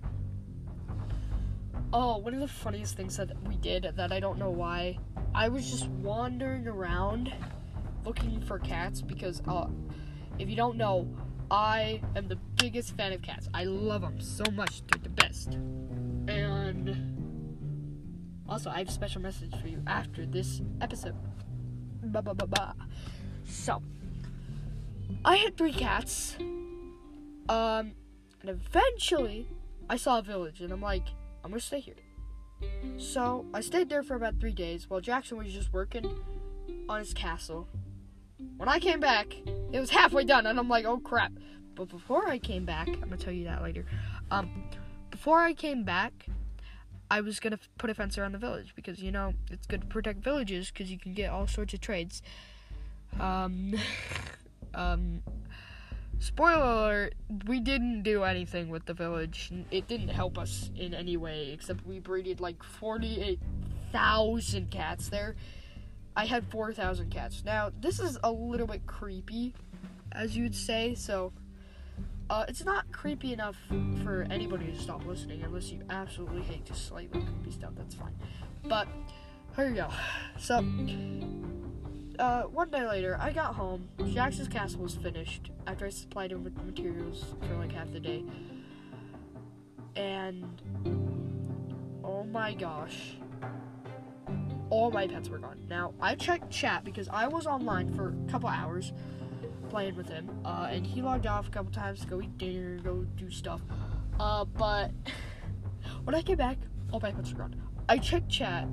[1.92, 4.98] Oh, one of the funniest things that we did that I don't know why.
[5.34, 7.32] I was just wandering around
[8.04, 9.68] looking for cats because, uh,
[10.38, 11.08] if you don't know,
[11.50, 13.48] I am the biggest fan of cats.
[13.52, 14.82] I love them so much.
[14.86, 15.54] They're the best.
[16.28, 17.12] And
[18.48, 21.14] also, I have a special message for you after this episode.
[22.04, 22.74] Ba ba ba ba.
[23.44, 23.82] So,
[25.24, 26.36] I had three cats.
[27.48, 27.92] Um,
[28.40, 29.48] and eventually,
[29.88, 31.06] I saw a village, and I'm like,
[31.44, 31.96] I'm gonna stay here.
[32.96, 36.08] So I stayed there for about three days while Jackson was just working
[36.88, 37.68] on his castle.
[38.56, 39.34] When I came back,
[39.72, 41.32] it was halfway done, and I'm like, oh crap.
[41.74, 43.84] But before I came back, I'm gonna tell you that later.
[44.30, 44.64] Um,
[45.10, 46.26] before I came back,
[47.10, 49.86] I was gonna put a fence around the village because you know it's good to
[49.86, 52.22] protect villages because you can get all sorts of trades.
[53.20, 53.74] Um,
[54.74, 55.22] um,
[56.18, 57.14] spoiler alert,
[57.46, 59.52] we didn't do anything with the village.
[59.70, 65.36] It didn't help us in any way, except we breeded like 48,000 cats there.
[66.16, 67.42] I had 4,000 cats.
[67.44, 69.54] Now, this is a little bit creepy,
[70.12, 71.32] as you would say, so
[72.28, 73.56] uh, it's not creepy enough
[74.02, 77.72] for anybody to stop listening unless you absolutely hate just slightly creepy stuff.
[77.76, 78.14] That's fine.
[78.64, 78.88] But
[79.56, 79.88] here you go.
[80.38, 80.64] So
[82.18, 83.88] uh, one day later, I got home.
[84.12, 88.24] Jackson's castle was finished after I supplied him with materials for like half the day.
[89.96, 90.62] And
[92.04, 93.16] oh my gosh,
[94.72, 95.60] all my pets were gone.
[95.68, 98.94] Now I checked chat because I was online for a couple hours
[99.68, 102.78] playing with him, uh, and he logged off a couple times to go eat dinner,
[102.78, 103.60] go do stuff.
[104.18, 104.90] Uh, but
[106.04, 106.56] when I came back,
[106.90, 107.54] all my pets were gone.
[107.86, 108.66] I checked chat.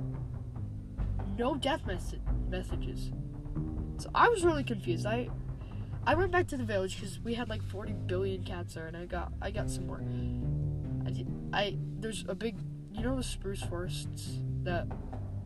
[1.36, 2.14] No death mes-
[2.48, 3.10] messages.
[3.98, 5.04] So I was really confused.
[5.04, 5.28] I
[6.06, 8.96] I went back to the village because we had like 40 billion cats there, and
[8.96, 10.00] I got I got some more.
[11.06, 12.56] I, I there's a big
[12.90, 14.86] you know the spruce forests that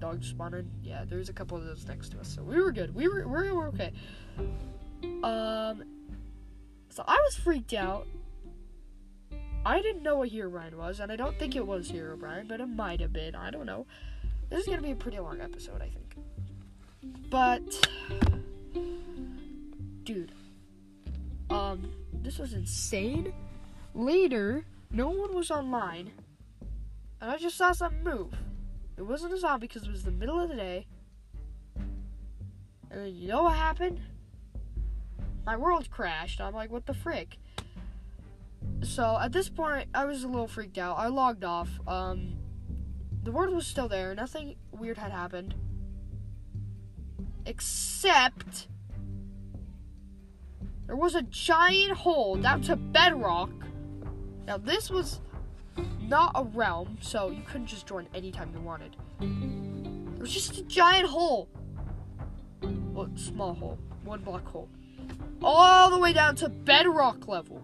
[0.05, 0.71] dogs spawn in.
[0.83, 2.95] Yeah, there's a couple of those next to us, so we were good.
[2.95, 3.93] We were we were okay.
[5.23, 5.83] Um,
[6.91, 8.07] so I was freaked out.
[9.65, 12.67] I didn't know what Herobrine was, and I don't think it was Herobrine, but it
[12.67, 13.35] might have been.
[13.35, 13.87] I don't know.
[14.51, 16.17] This is gonna be a pretty long episode, I think.
[17.31, 17.63] But
[20.05, 20.33] dude,
[21.49, 23.33] um, this was insane.
[23.95, 26.11] Later, no one was online,
[27.23, 28.35] and I just saw something move.
[28.97, 30.87] It wasn't a zombie because it was the middle of the day.
[32.91, 34.01] And then you know what happened?
[35.45, 36.41] My world crashed.
[36.41, 37.39] I'm like, what the frick?
[38.83, 40.97] So at this point, I was a little freaked out.
[40.97, 41.69] I logged off.
[41.87, 42.37] Um,
[43.25, 44.15] the world was still there.
[44.15, 45.55] Nothing weird had happened.
[47.47, 48.69] Except
[50.87, 53.51] there was a giant hole down to bedrock.
[54.47, 55.21] Now, this was
[56.09, 58.97] not a realm, so you couldn't just join anytime you wanted.
[59.21, 61.49] It was just a giant hole.
[62.63, 63.79] Well, small hole.
[64.05, 64.69] One block hole.
[65.43, 67.63] All the way down to bedrock level.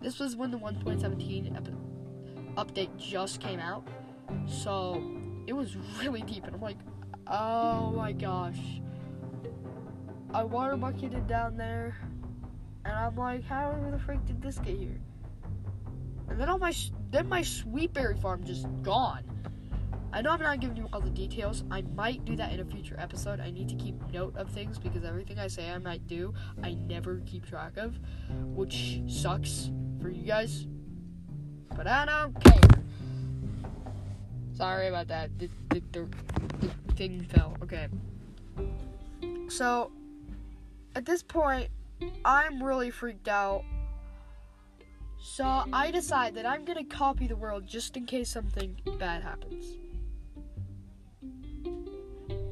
[0.00, 3.86] This was when the 1.17 ep- update just came out.
[4.46, 5.02] So,
[5.46, 6.78] it was really deep, and I'm like,
[7.26, 8.58] oh my gosh.
[10.34, 11.96] I water bucketed down there.
[12.84, 15.00] And I'm like, how the freak did this get here?
[16.28, 16.72] And then all my
[17.12, 19.22] then my sweet berry farm just gone.
[20.14, 21.64] I know I'm not giving you all the details.
[21.70, 23.40] I might do that in a future episode.
[23.40, 26.74] I need to keep note of things because everything I say I might do, I
[26.74, 27.98] never keep track of,
[28.54, 29.70] which sucks
[30.00, 30.66] for you guys.
[31.74, 32.82] But I don't care.
[34.52, 35.38] Sorry about that.
[35.38, 36.08] The, the, the,
[36.60, 37.56] the thing fell.
[37.62, 37.88] Okay.
[39.48, 39.92] So,
[40.94, 41.68] at this point,
[42.24, 43.64] I'm really freaked out.
[45.24, 49.78] So I decide that I'm gonna copy the world just in case something bad happens.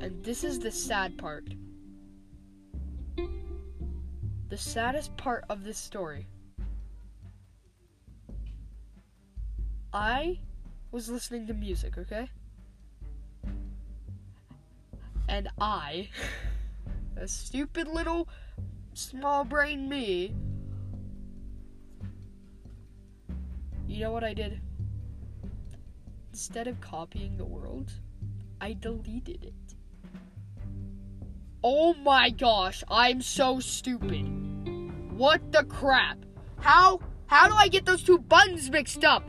[0.01, 1.49] And this is the sad part.
[4.49, 6.27] The saddest part of this story.
[9.93, 10.39] I
[10.93, 12.31] was listening to music, okay?
[15.29, 16.09] And I,
[17.17, 18.29] a stupid little
[18.95, 20.35] small brain me,
[23.91, 24.61] you know what I did?
[26.33, 27.93] instead of copying the world,
[28.61, 29.77] I deleted it.
[31.63, 34.25] Oh my gosh, I'm so stupid.
[35.17, 36.19] What the crap?
[36.61, 39.23] How how do I get those two buttons mixed up?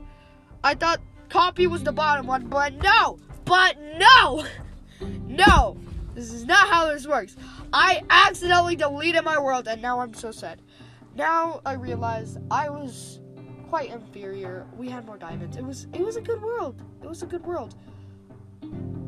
[0.64, 3.20] I thought copy was the bottom one, but no.
[3.46, 4.46] But no.
[5.26, 5.78] No.
[6.14, 7.36] This is not how this works.
[7.74, 10.62] I accidentally deleted my world and now I'm so sad.
[11.16, 13.21] Now I realize I was
[13.72, 14.68] quite inferior.
[14.76, 15.56] We had more diamonds.
[15.56, 16.82] It was it was a good world.
[17.02, 17.74] It was a good world.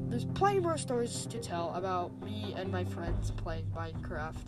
[0.07, 4.45] There's plenty more stories to tell about me and my friends playing Minecraft.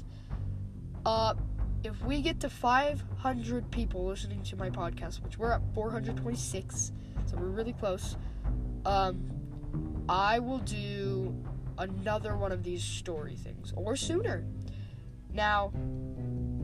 [1.05, 1.33] Uh
[1.83, 6.93] if we get to 500 people listening to my podcast, which we're at 426,
[7.25, 8.15] so we're really close,
[8.85, 9.29] um,
[10.09, 11.35] I will do
[11.77, 14.45] another one of these story things, or sooner.
[15.31, 15.71] Now,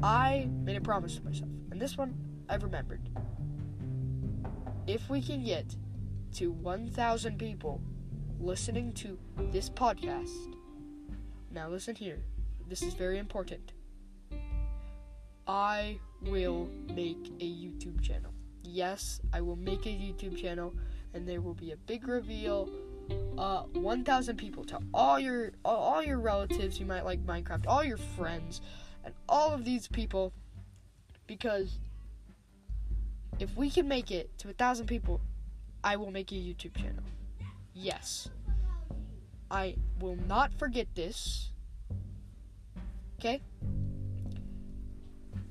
[0.01, 2.15] I made a promise to myself, and this one
[2.49, 3.01] I've remembered.
[4.91, 5.73] If we can get
[6.33, 7.81] to 1,000 people
[8.41, 9.17] listening to
[9.49, 10.53] this podcast,
[11.49, 12.19] now listen here,
[12.67, 13.71] this is very important.
[15.47, 18.33] I will make a YouTube channel.
[18.63, 20.75] Yes, I will make a YouTube channel,
[21.13, 22.69] and there will be a big reveal.
[23.37, 24.65] Uh, 1,000 people.
[24.65, 28.59] Tell all your all your relatives you might like Minecraft, all your friends,
[29.05, 30.33] and all of these people,
[31.27, 31.79] because
[33.41, 35.19] if we can make it to a thousand people,
[35.83, 37.03] I will make a YouTube channel.
[37.73, 38.29] Yes,
[39.49, 41.49] I will not forget this.
[43.19, 43.41] Okay.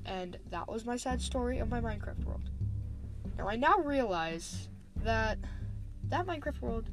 [0.04, 2.50] And that was my sad story of my Minecraft world.
[3.36, 4.68] Now I now realize
[5.02, 5.38] that
[6.08, 6.90] that Minecraft world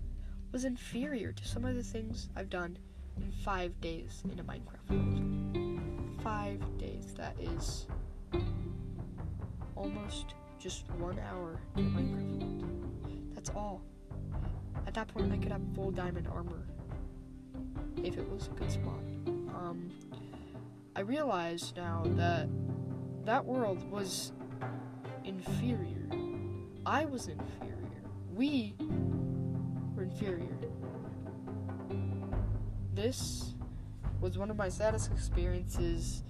[0.52, 2.78] was inferior to some of the things I've done
[3.18, 6.22] in five days in a Minecraft world.
[6.24, 7.14] Five days.
[7.16, 7.88] That is
[9.76, 10.34] almost
[10.68, 13.34] just one hour in Minecraft world.
[13.34, 13.82] That's all.
[14.86, 16.68] At that point, I could have full diamond armor
[18.04, 19.00] if it was a good spot.
[19.28, 19.90] Um,
[20.94, 22.50] I realize now that
[23.24, 24.34] that world was
[25.24, 26.10] inferior.
[26.86, 28.04] I was inferior.
[28.36, 28.76] We
[29.96, 30.58] were inferior.
[32.94, 33.54] This
[34.20, 36.24] was one of my saddest experiences.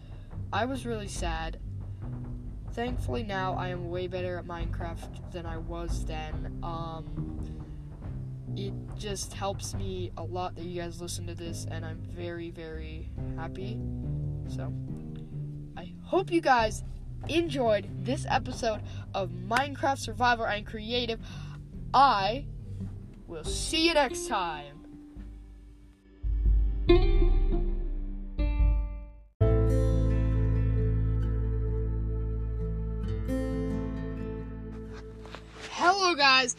[0.54, 1.58] I was really sad.
[2.77, 6.59] Thankfully now I am way better at Minecraft than I was then.
[6.61, 7.43] Um
[8.55, 12.51] it just helps me a lot that you guys listen to this and I'm very
[12.51, 13.79] very happy.
[14.47, 14.71] So
[15.75, 16.83] I hope you guys
[17.27, 18.83] enjoyed this episode
[19.15, 21.19] of Minecraft Survival and Creative.
[21.95, 22.45] I
[23.25, 24.76] will see you next time.
[36.07, 36.55] Hello, guys.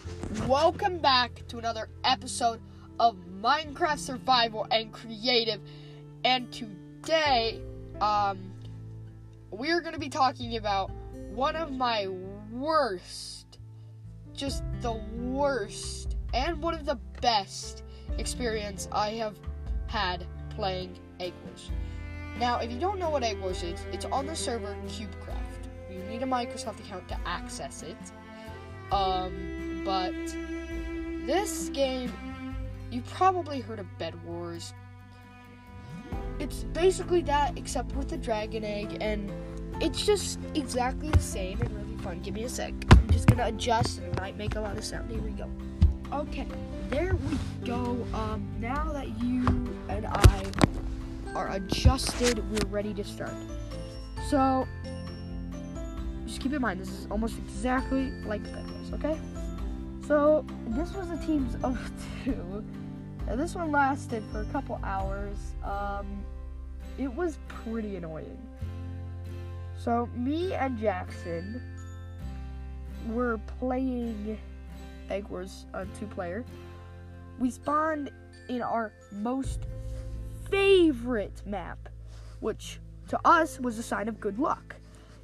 [0.46, 2.60] Welcome back to another episode
[3.00, 5.58] of Minecraft Survival and Creative.
[6.22, 7.62] And today,
[8.02, 8.52] um,
[9.50, 10.90] we're going to be talking about
[11.30, 12.08] one of my
[12.52, 13.58] worst,
[14.34, 17.84] just the worst, and one of the best
[18.18, 19.38] experience I have
[19.86, 21.70] had playing Egg Wars.
[22.38, 25.70] Now, if you don't know what Egg Wars is, it's on the server CubeCraft.
[25.90, 27.96] You need a Microsoft account to access it.
[28.90, 30.14] Um, but
[31.26, 32.12] this game,
[32.90, 34.72] you probably heard of Bed Wars,
[36.38, 39.30] it's basically that, except with the dragon egg, and
[39.80, 42.20] it's just exactly the same and really fun.
[42.20, 42.72] Give me a sec.
[42.92, 45.10] I'm just gonna adjust, and it might make a lot of sound.
[45.10, 45.50] Here we go.
[46.12, 46.46] Okay,
[46.88, 48.06] there we go.
[48.14, 49.44] Um, now that you
[49.88, 50.44] and I
[51.34, 53.34] are adjusted, we're ready to start.
[54.28, 54.66] So,
[56.26, 59.18] just keep in mind, this is almost exactly like Bed Okay?
[60.06, 61.78] So, this was a teams of
[62.24, 62.64] two.
[63.26, 65.36] And this one lasted for a couple hours.
[65.62, 66.24] Um,
[66.96, 68.38] it was pretty annoying.
[69.76, 71.62] So, me and Jackson
[73.08, 74.38] were playing
[75.10, 76.44] Egg Wars on two player.
[77.38, 78.10] We spawned
[78.48, 79.60] in our most
[80.50, 81.78] favorite map,
[82.40, 84.76] which to us was a sign of good luck.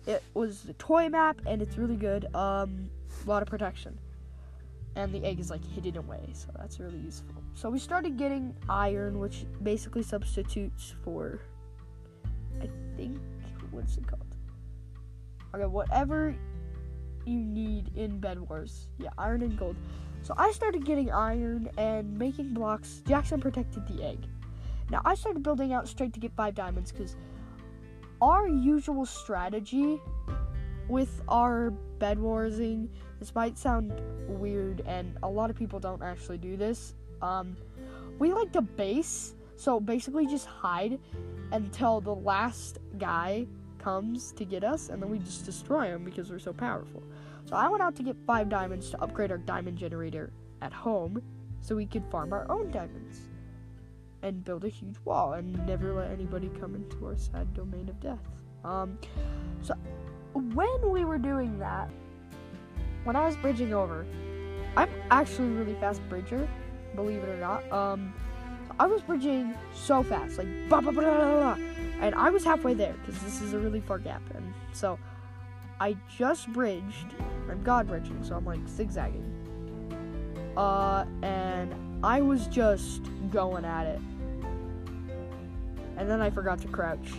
[0.06, 2.26] It was the toy map, and it's really good.
[2.34, 2.90] Um,
[3.24, 3.98] a lot of protection
[4.96, 7.42] and the egg is like hidden away, so that's really useful.
[7.54, 11.40] So we started getting iron, which basically substitutes for,
[12.60, 13.18] I think,
[13.70, 14.22] what's it called?
[15.54, 16.34] Okay, whatever
[17.26, 18.88] you need in Bed Wars.
[18.98, 19.76] Yeah, iron and gold.
[20.22, 23.02] So I started getting iron and making blocks.
[23.06, 24.26] Jackson protected the egg.
[24.90, 27.16] Now I started building out straight to get five diamonds because
[28.22, 30.00] our usual strategy
[30.88, 32.90] with our bed warsing
[33.24, 36.94] this might sound weird, and a lot of people don't actually do this.
[37.22, 37.56] Um,
[38.18, 40.98] we like to base, so basically just hide
[41.50, 43.46] until the last guy
[43.78, 47.02] comes to get us, and then we just destroy him because we're so powerful.
[47.46, 51.22] So I went out to get five diamonds to upgrade our diamond generator at home,
[51.62, 53.20] so we could farm our own diamonds
[54.20, 57.98] and build a huge wall and never let anybody come into our sad domain of
[58.00, 58.18] death.
[58.64, 58.98] Um,
[59.62, 59.72] so
[60.34, 61.88] when we were doing that,
[63.04, 64.06] when I was bridging over,
[64.76, 66.48] I'm actually really fast bridger,
[66.94, 67.70] believe it or not.
[67.72, 68.14] Um,
[68.78, 71.58] I was bridging so fast, like blah, blah, blah, blah,
[72.00, 74.98] and I was halfway there because this is a really far gap, and so
[75.80, 77.14] I just bridged.
[77.48, 79.30] I'm god bridging, so I'm like zigzagging.
[80.56, 81.74] Uh, and
[82.04, 84.00] I was just going at it
[85.96, 87.12] and then I forgot to crouch.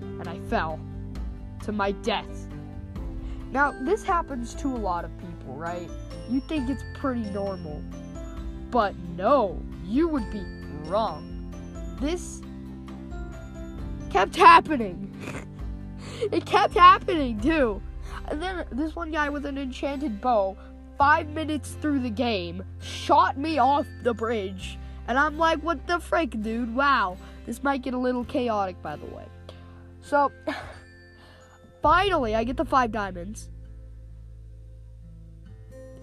[0.00, 0.78] And I fell
[1.64, 2.48] to my death.
[3.52, 5.88] Now, this happens to a lot of people, right?
[6.28, 7.82] You think it's pretty normal.
[8.70, 10.44] But no, you would be
[10.84, 11.32] wrong.
[12.00, 12.42] This
[14.10, 15.14] kept happening.
[16.32, 17.80] it kept happening, too.
[18.28, 20.56] And then this one guy with an enchanted bow,
[20.98, 24.78] five minutes through the game, shot me off the bridge
[25.08, 26.74] and I'm like, what the frick, dude?
[26.74, 27.16] Wow.
[27.46, 29.24] This might get a little chaotic, by the way.
[30.02, 30.32] So,
[31.86, 33.48] finally, I get the five diamonds.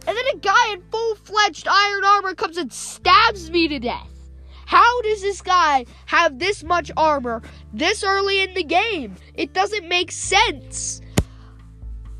[0.07, 4.29] And then a guy in full fledged iron armor comes and stabs me to death.
[4.65, 7.41] How does this guy have this much armor
[7.73, 9.15] this early in the game?
[9.33, 11.01] It doesn't make sense.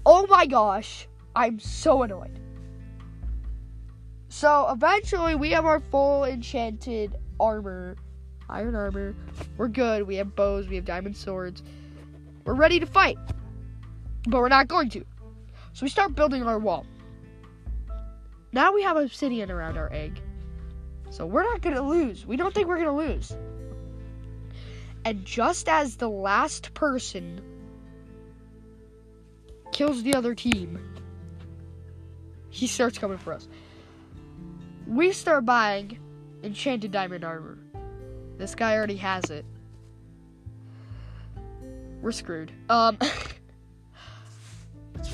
[0.05, 1.07] Oh my gosh.
[1.33, 2.37] I'm so annoyed.
[4.27, 7.95] So eventually we have our full enchanted armor,
[8.49, 9.15] iron armor.
[9.55, 10.03] We're good.
[10.03, 11.63] We have bows, we have diamond swords.
[12.43, 13.17] We're ready to fight.
[14.27, 15.05] But we're not going to.
[15.73, 16.85] So we start building our wall.
[18.51, 20.21] Now we have obsidian around our egg.
[21.09, 22.25] So we're not going to lose.
[22.25, 23.35] We don't think we're going to lose.
[25.05, 27.41] And just as the last person
[29.71, 30.79] kills the other team,
[32.49, 33.47] he starts coming for us
[34.87, 35.97] we start buying
[36.43, 37.57] enchanted diamond armor.
[38.37, 39.45] This guy already has it.
[42.01, 42.51] We're screwed.
[42.69, 42.97] Um,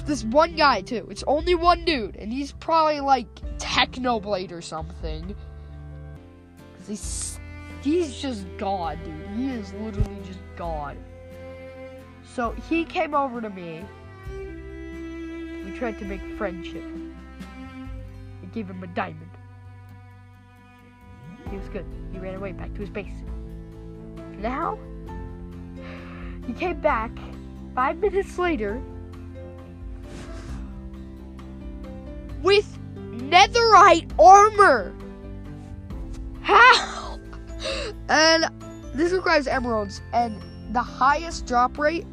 [0.10, 1.08] this one guy too.
[1.12, 3.28] It's only one dude, and he's probably like
[3.60, 5.36] Technoblade or something.
[6.88, 7.40] He's
[7.82, 9.28] he's just God, dude.
[9.38, 10.98] He is literally just God.
[12.34, 13.86] So he came over to me.
[15.64, 16.84] We tried to make friendship.
[18.42, 19.30] I gave him a diamond.
[21.52, 21.86] He was good.
[22.12, 23.14] He ran away back to his base.
[24.40, 24.80] Now,
[26.48, 27.12] he came back
[27.76, 28.82] five minutes later
[32.42, 34.94] with netherite armor.
[36.42, 37.20] How?
[38.08, 38.46] And
[38.94, 42.06] this requires emeralds, and the highest drop rate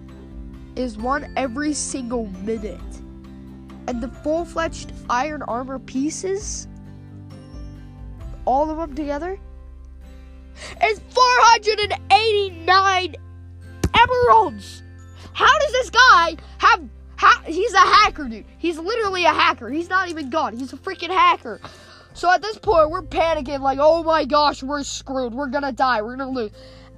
[0.74, 2.80] is one every single minute.
[3.88, 6.66] And the full fledged iron armor pieces
[8.46, 9.38] all of them together
[10.84, 13.16] is 489
[13.94, 14.82] emeralds.
[15.32, 16.82] How does this guy have
[17.16, 18.44] how he's a hacker, dude.
[18.58, 19.68] He's literally a hacker.
[19.70, 20.54] He's not even God.
[20.54, 21.60] He's a freaking hacker.
[22.14, 25.34] So at this point, we're panicking, like, oh my gosh, we're screwed.
[25.34, 26.02] We're gonna die.
[26.02, 26.50] We're gonna lose.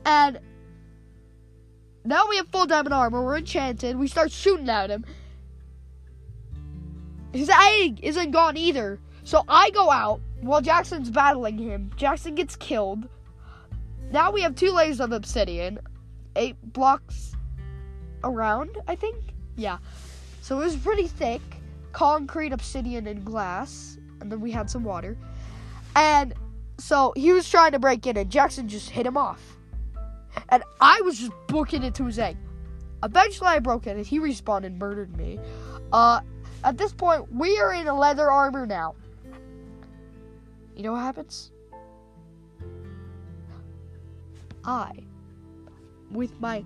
[0.05, 0.39] And
[2.05, 3.25] now we have full diamond armor.
[3.25, 3.97] We're enchanted.
[3.99, 5.05] We start shooting at him.
[7.33, 9.01] His egg isn't gone either.
[9.25, 11.91] So I go out while Jackson's battling him.
[11.97, 13.09] Jackson gets killed.
[14.11, 15.81] Now we have two layers of obsidian,
[16.35, 17.37] eight blocks
[18.25, 19.17] around, I think.
[19.57, 19.79] Yeah.
[20.49, 21.43] So it was pretty thick
[21.93, 23.99] concrete, obsidian, and glass.
[24.23, 25.15] And then we had some water.
[25.95, 26.33] And
[26.79, 29.59] so he was trying to break in, and Jackson just hit him off.
[30.49, 32.39] And I was just booking it to his egg.
[33.03, 35.39] Eventually, I broke in, and he respawned and murdered me.
[35.93, 36.23] Uh,
[36.65, 38.95] at this point, we are in a leather armor now.
[40.75, 41.53] You know what happens?
[44.65, 44.93] I,
[46.11, 46.65] with my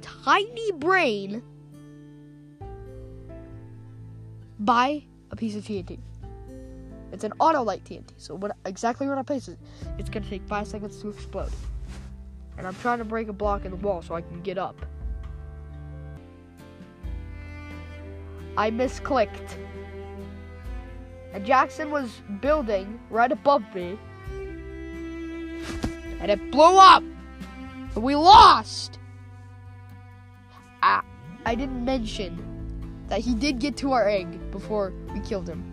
[0.00, 1.42] tiny brain,
[4.58, 5.98] buy a piece of TNT.
[7.12, 9.58] It's an auto light TNT, so when exactly when I place it,
[9.98, 11.50] it's gonna take five seconds to explode.
[12.58, 14.84] And I'm trying to break a block in the wall so I can get up.
[18.56, 19.56] I misclicked.
[21.32, 23.96] And Jackson was building right above me.
[26.20, 27.04] And it blew up.
[27.94, 28.98] And we lost.
[30.82, 31.02] I,
[31.46, 32.57] I didn't mention
[33.08, 35.64] that he did get to our egg before we killed him.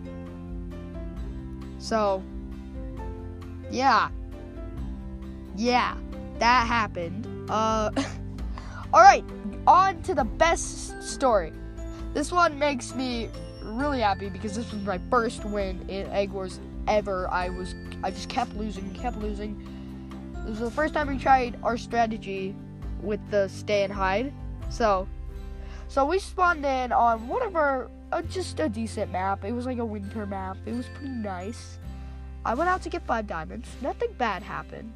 [1.78, 2.22] So,
[3.70, 4.08] yeah.
[5.56, 5.96] Yeah,
[6.38, 7.26] that happened.
[7.50, 7.90] Uh,
[8.94, 9.24] alright,
[9.66, 11.52] on to the best story.
[12.14, 13.28] This one makes me
[13.62, 17.28] really happy because this was my first win in Egg Wars ever.
[17.30, 19.62] I was, I just kept losing, kept losing.
[20.46, 22.54] This was the first time we tried our strategy
[23.02, 24.32] with the stay and hide.
[24.70, 25.06] So,
[25.88, 29.44] so we spawned in on our uh, just a decent map.
[29.44, 30.56] It was like a winter map.
[30.66, 31.78] It was pretty nice.
[32.44, 33.68] I went out to get five diamonds.
[33.82, 34.92] Nothing bad happened.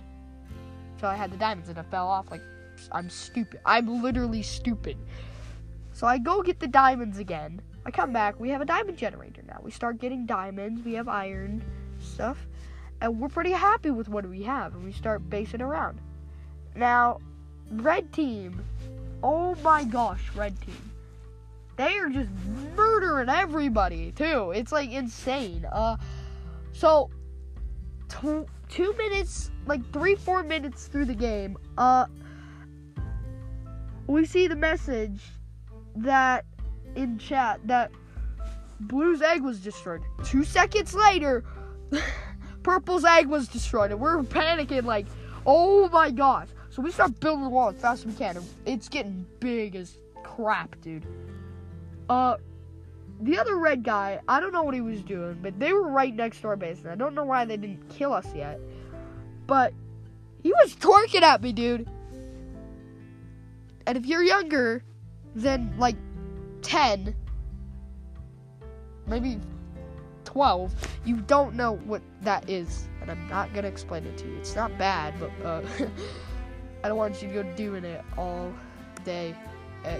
[1.01, 2.31] So I had the diamonds and it fell off.
[2.31, 2.43] Like
[2.93, 3.61] I'm stupid.
[3.67, 4.97] I'm literally stupid.
[5.93, 7.61] So I go get the diamonds again.
[7.85, 8.39] I come back.
[8.39, 9.61] We have a diamond generator now.
[9.63, 10.85] We start getting diamonds.
[10.85, 11.65] We have iron
[11.99, 12.47] stuff,
[13.01, 14.75] and we're pretty happy with what we have.
[14.75, 15.99] And we start basing around.
[16.75, 17.19] Now,
[17.71, 18.65] red team
[19.23, 20.91] Oh my gosh, red team.
[21.77, 22.31] They are just
[22.77, 24.53] murdering everybody too.
[24.55, 25.65] It's like insane.
[25.65, 25.97] Uh,
[26.73, 27.11] so
[28.09, 32.07] two, two minutes, like three, four minutes through the game, uh,
[34.07, 35.21] we see the message
[35.97, 36.45] that
[36.97, 37.91] in chat that
[38.81, 40.03] Blue's egg was destroyed.
[40.25, 41.45] Two seconds later,
[42.63, 45.07] Purple's egg was destroyed, and we're panicking like,
[45.47, 46.49] oh my gosh.
[46.81, 48.43] So we start building the wall as fast as we can.
[48.65, 51.05] It's getting big as crap, dude.
[52.09, 52.39] Uh,
[53.21, 56.15] the other red guy, I don't know what he was doing, but they were right
[56.15, 56.79] next to our base.
[56.79, 58.59] And I don't know why they didn't kill us yet.
[59.47, 59.75] But
[60.43, 61.87] he was twerking at me, dude.
[63.87, 64.83] And if you're younger
[65.35, 65.97] than like
[66.63, 67.15] 10,
[69.07, 69.39] maybe
[70.25, 70.73] 12,
[71.05, 72.89] you don't know what that is.
[73.03, 74.39] And I'm not going to explain it to you.
[74.39, 75.61] It's not bad, but uh,
[76.83, 78.53] I don't want you to go doing it all
[79.05, 79.35] day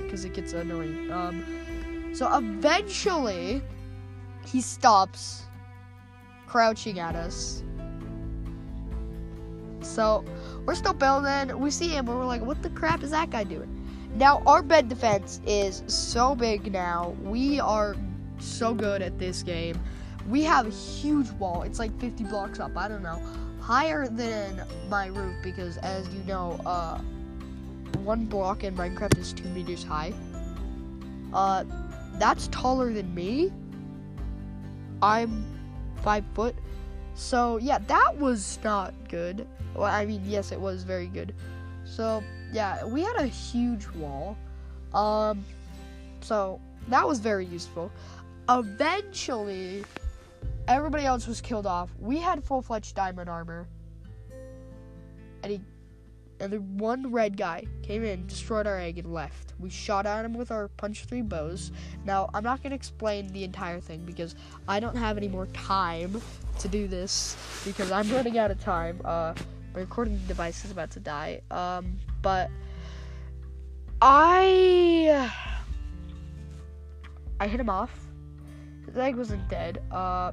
[0.03, 1.11] because eh, it gets annoying.
[1.11, 3.63] Um, so eventually,
[4.47, 5.45] he stops
[6.47, 7.63] crouching at us.
[9.83, 10.25] So
[10.67, 11.59] we're still building.
[11.59, 13.77] We see him, and we're like, "What the crap is that guy doing?"
[14.15, 17.15] Now our bed defense is so big now.
[17.23, 17.95] We are
[18.39, 19.81] so good at this game.
[20.29, 21.63] We have a huge wall.
[21.63, 22.77] It's like 50 blocks up.
[22.77, 23.21] I don't know
[23.71, 26.99] higher than my roof because, as you know, uh,
[28.03, 30.13] one block in Minecraft is two meters high.
[31.33, 31.63] Uh,
[32.15, 33.53] that's taller than me.
[35.01, 35.45] I'm
[36.03, 36.57] five foot.
[37.15, 39.47] So yeah, that was not good.
[39.77, 41.33] Well, I mean, yes, it was very good.
[41.85, 44.37] So yeah, we had a huge wall.
[44.93, 45.45] Um,
[46.23, 47.93] so that was very useful.
[48.49, 49.85] Eventually,
[50.71, 51.91] Everybody else was killed off.
[51.99, 53.67] We had full fledged diamond armor.
[55.43, 55.61] And he
[56.39, 59.53] and the one red guy came in, destroyed our egg, and left.
[59.59, 61.73] We shot at him with our punch three bows.
[62.05, 64.37] Now, I'm not going to explain the entire thing because
[64.69, 66.23] I don't have any more time
[66.61, 69.01] to do this because I'm running out of time.
[69.05, 69.35] Uh,
[69.75, 71.43] my recording device is about to die.
[71.51, 72.49] Um, but
[74.01, 75.31] I
[77.41, 77.93] I hit him off.
[78.87, 79.83] His egg wasn't dead.
[79.91, 80.31] Uh,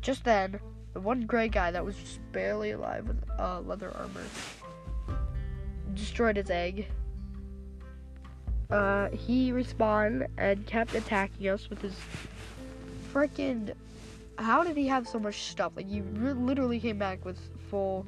[0.00, 0.60] just then,
[0.94, 4.24] the one gray guy that was just barely alive with uh, leather armor
[5.94, 6.86] destroyed his egg.
[8.70, 11.94] Uh, he respawned and kept attacking us with his
[13.12, 13.72] freaking.
[14.36, 15.72] How did he have so much stuff?
[15.76, 17.38] Like, he re- literally came back with
[17.70, 18.06] full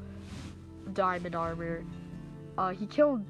[0.93, 1.85] diamond armor.
[2.59, 3.25] Uh, he killed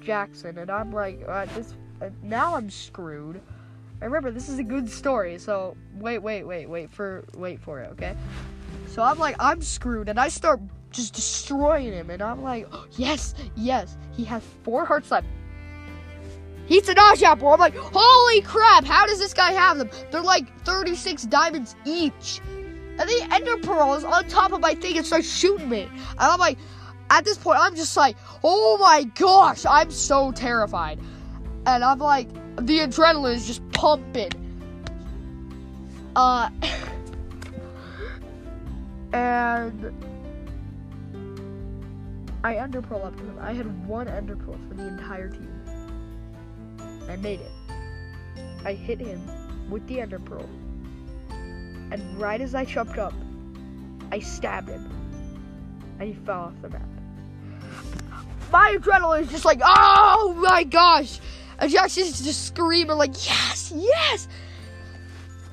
[0.00, 1.74] Jackson, and I'm like, uh, this.
[2.00, 3.40] Uh, now I'm screwed.
[4.02, 7.90] Remember, this is a good story, so wait, wait, wait, wait for wait for it,
[7.92, 8.16] okay?
[8.88, 12.86] So I'm like, I'm screwed, and I start just destroying him, and I'm like, oh,
[12.92, 15.26] yes, yes, he has four hearts left.
[16.66, 17.48] He's an Ash Apple.
[17.48, 19.90] I'm like, holy crap, how does this guy have them?
[20.10, 22.40] They're like 36 diamonds each.
[22.98, 25.82] And the Ender Pearl is on top of my thing and starts shooting me.
[25.82, 26.58] And I'm like,
[27.10, 30.98] at this point, I'm just like, oh my gosh, I'm so terrified.
[31.66, 32.28] And I'm like,
[32.60, 34.30] the adrenaline is just pumping.
[36.14, 36.50] Uh,
[39.12, 39.92] and
[42.44, 43.38] I Ender Pearl up to him.
[43.40, 45.60] I had one Ender Pearl for the entire team.
[47.08, 47.50] I made it.
[48.64, 49.20] I hit him
[49.70, 50.48] with the Ender Pearl.
[51.30, 53.14] And right as I jumped up,
[54.10, 54.88] I stabbed him.
[55.98, 56.82] And he fell off the map.
[58.50, 61.20] My adrenaline is just like, oh my gosh!
[61.58, 64.28] And Jackson's just screaming like, yes, yes.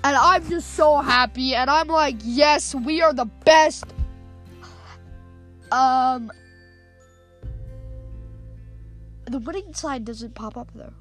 [0.04, 1.56] And I'm just so happy.
[1.56, 3.86] And I'm like, yes, we are the best.
[5.72, 6.32] Um,
[9.26, 10.94] the winning sign doesn't pop up though.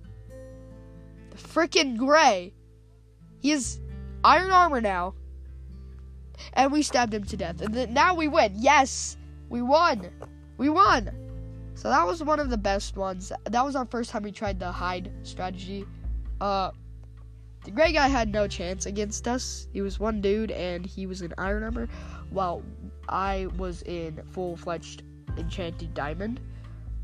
[1.31, 2.53] The freaking Gray.
[3.41, 3.81] He has
[4.25, 5.15] iron armor now.
[6.53, 7.61] And we stabbed him to death.
[7.61, 8.53] And then now we win.
[8.57, 9.17] Yes!
[9.49, 10.11] We won!
[10.57, 11.28] We won!
[11.79, 13.31] So that was one of the best ones.
[13.45, 15.87] That was our first time we tried the hide strategy.
[16.41, 16.73] Uh
[17.65, 19.69] the gray guy had no chance against us.
[19.73, 21.89] He was one dude and he was an iron armor
[22.31, 22.65] while
[23.09, 25.05] I was in full fledged
[25.37, 26.41] enchanted diamond.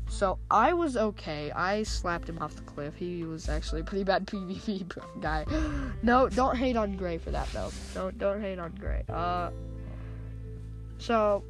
[0.09, 1.51] So I was okay.
[1.51, 2.95] I slapped him off the cliff.
[2.97, 5.45] He was actually a pretty bad PvP guy.
[6.03, 7.71] No, don't hate on Gray for that though.
[7.93, 9.05] Don't don't hate on Gray.
[9.07, 9.51] Uh
[10.97, 11.45] so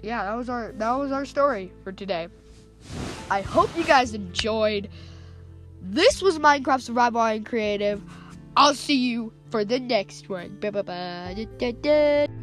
[0.00, 2.28] yeah, that was our that was our story for today.
[3.30, 4.88] I hope you guys enjoyed.
[5.80, 8.02] This was Minecraft Survival and Creative.
[8.56, 10.58] I'll see you for the next one.
[10.60, 12.38] Bye bye.